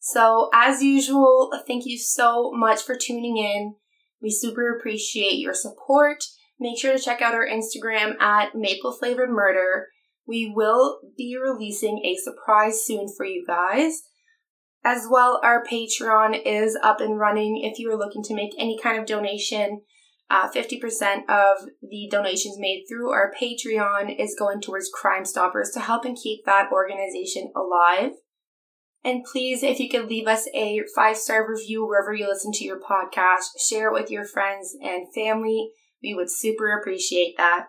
So, 0.00 0.50
as 0.52 0.82
usual, 0.82 1.50
thank 1.66 1.84
you 1.86 1.98
so 1.98 2.52
much 2.52 2.82
for 2.82 2.96
tuning 2.96 3.36
in. 3.36 3.74
We 4.20 4.30
super 4.30 4.76
appreciate 4.76 5.38
your 5.38 5.54
support. 5.54 6.24
Make 6.58 6.78
sure 6.78 6.92
to 6.92 7.02
check 7.02 7.22
out 7.22 7.34
our 7.34 7.46
Instagram 7.46 8.20
at 8.20 8.54
Maple 8.54 8.92
Flavored 8.92 9.30
Murder. 9.30 9.88
We 10.28 10.52
will 10.54 11.00
be 11.16 11.36
releasing 11.42 12.02
a 12.04 12.16
surprise 12.16 12.84
soon 12.84 13.06
for 13.16 13.24
you 13.24 13.44
guys. 13.46 14.02
As 14.84 15.08
well, 15.10 15.40
our 15.42 15.64
Patreon 15.64 16.40
is 16.44 16.78
up 16.82 17.00
and 17.00 17.18
running 17.18 17.62
if 17.64 17.78
you 17.78 17.90
are 17.90 17.98
looking 17.98 18.22
to 18.24 18.34
make 18.34 18.52
any 18.58 18.78
kind 18.80 18.98
of 18.98 19.06
donation 19.06 19.80
uh, 20.30 20.50
50% 20.50 21.28
of 21.28 21.68
the 21.80 22.08
donations 22.10 22.56
made 22.58 22.84
through 22.88 23.10
our 23.10 23.32
Patreon 23.40 24.14
is 24.18 24.36
going 24.38 24.60
towards 24.60 24.90
Crime 24.92 25.24
Stoppers 25.24 25.70
to 25.70 25.80
help 25.80 26.04
and 26.04 26.18
keep 26.22 26.44
that 26.44 26.70
organization 26.70 27.50
alive. 27.56 28.12
And 29.04 29.24
please, 29.24 29.62
if 29.62 29.80
you 29.80 29.88
could 29.88 30.08
leave 30.08 30.26
us 30.26 30.46
a 30.54 30.82
five 30.94 31.16
star 31.16 31.48
review 31.48 31.86
wherever 31.86 32.12
you 32.12 32.28
listen 32.28 32.52
to 32.52 32.64
your 32.64 32.80
podcast, 32.80 33.58
share 33.58 33.88
it 33.88 33.94
with 33.94 34.10
your 34.10 34.26
friends 34.26 34.76
and 34.82 35.06
family. 35.14 35.70
We 36.02 36.14
would 36.14 36.30
super 36.30 36.78
appreciate 36.78 37.36
that. 37.38 37.68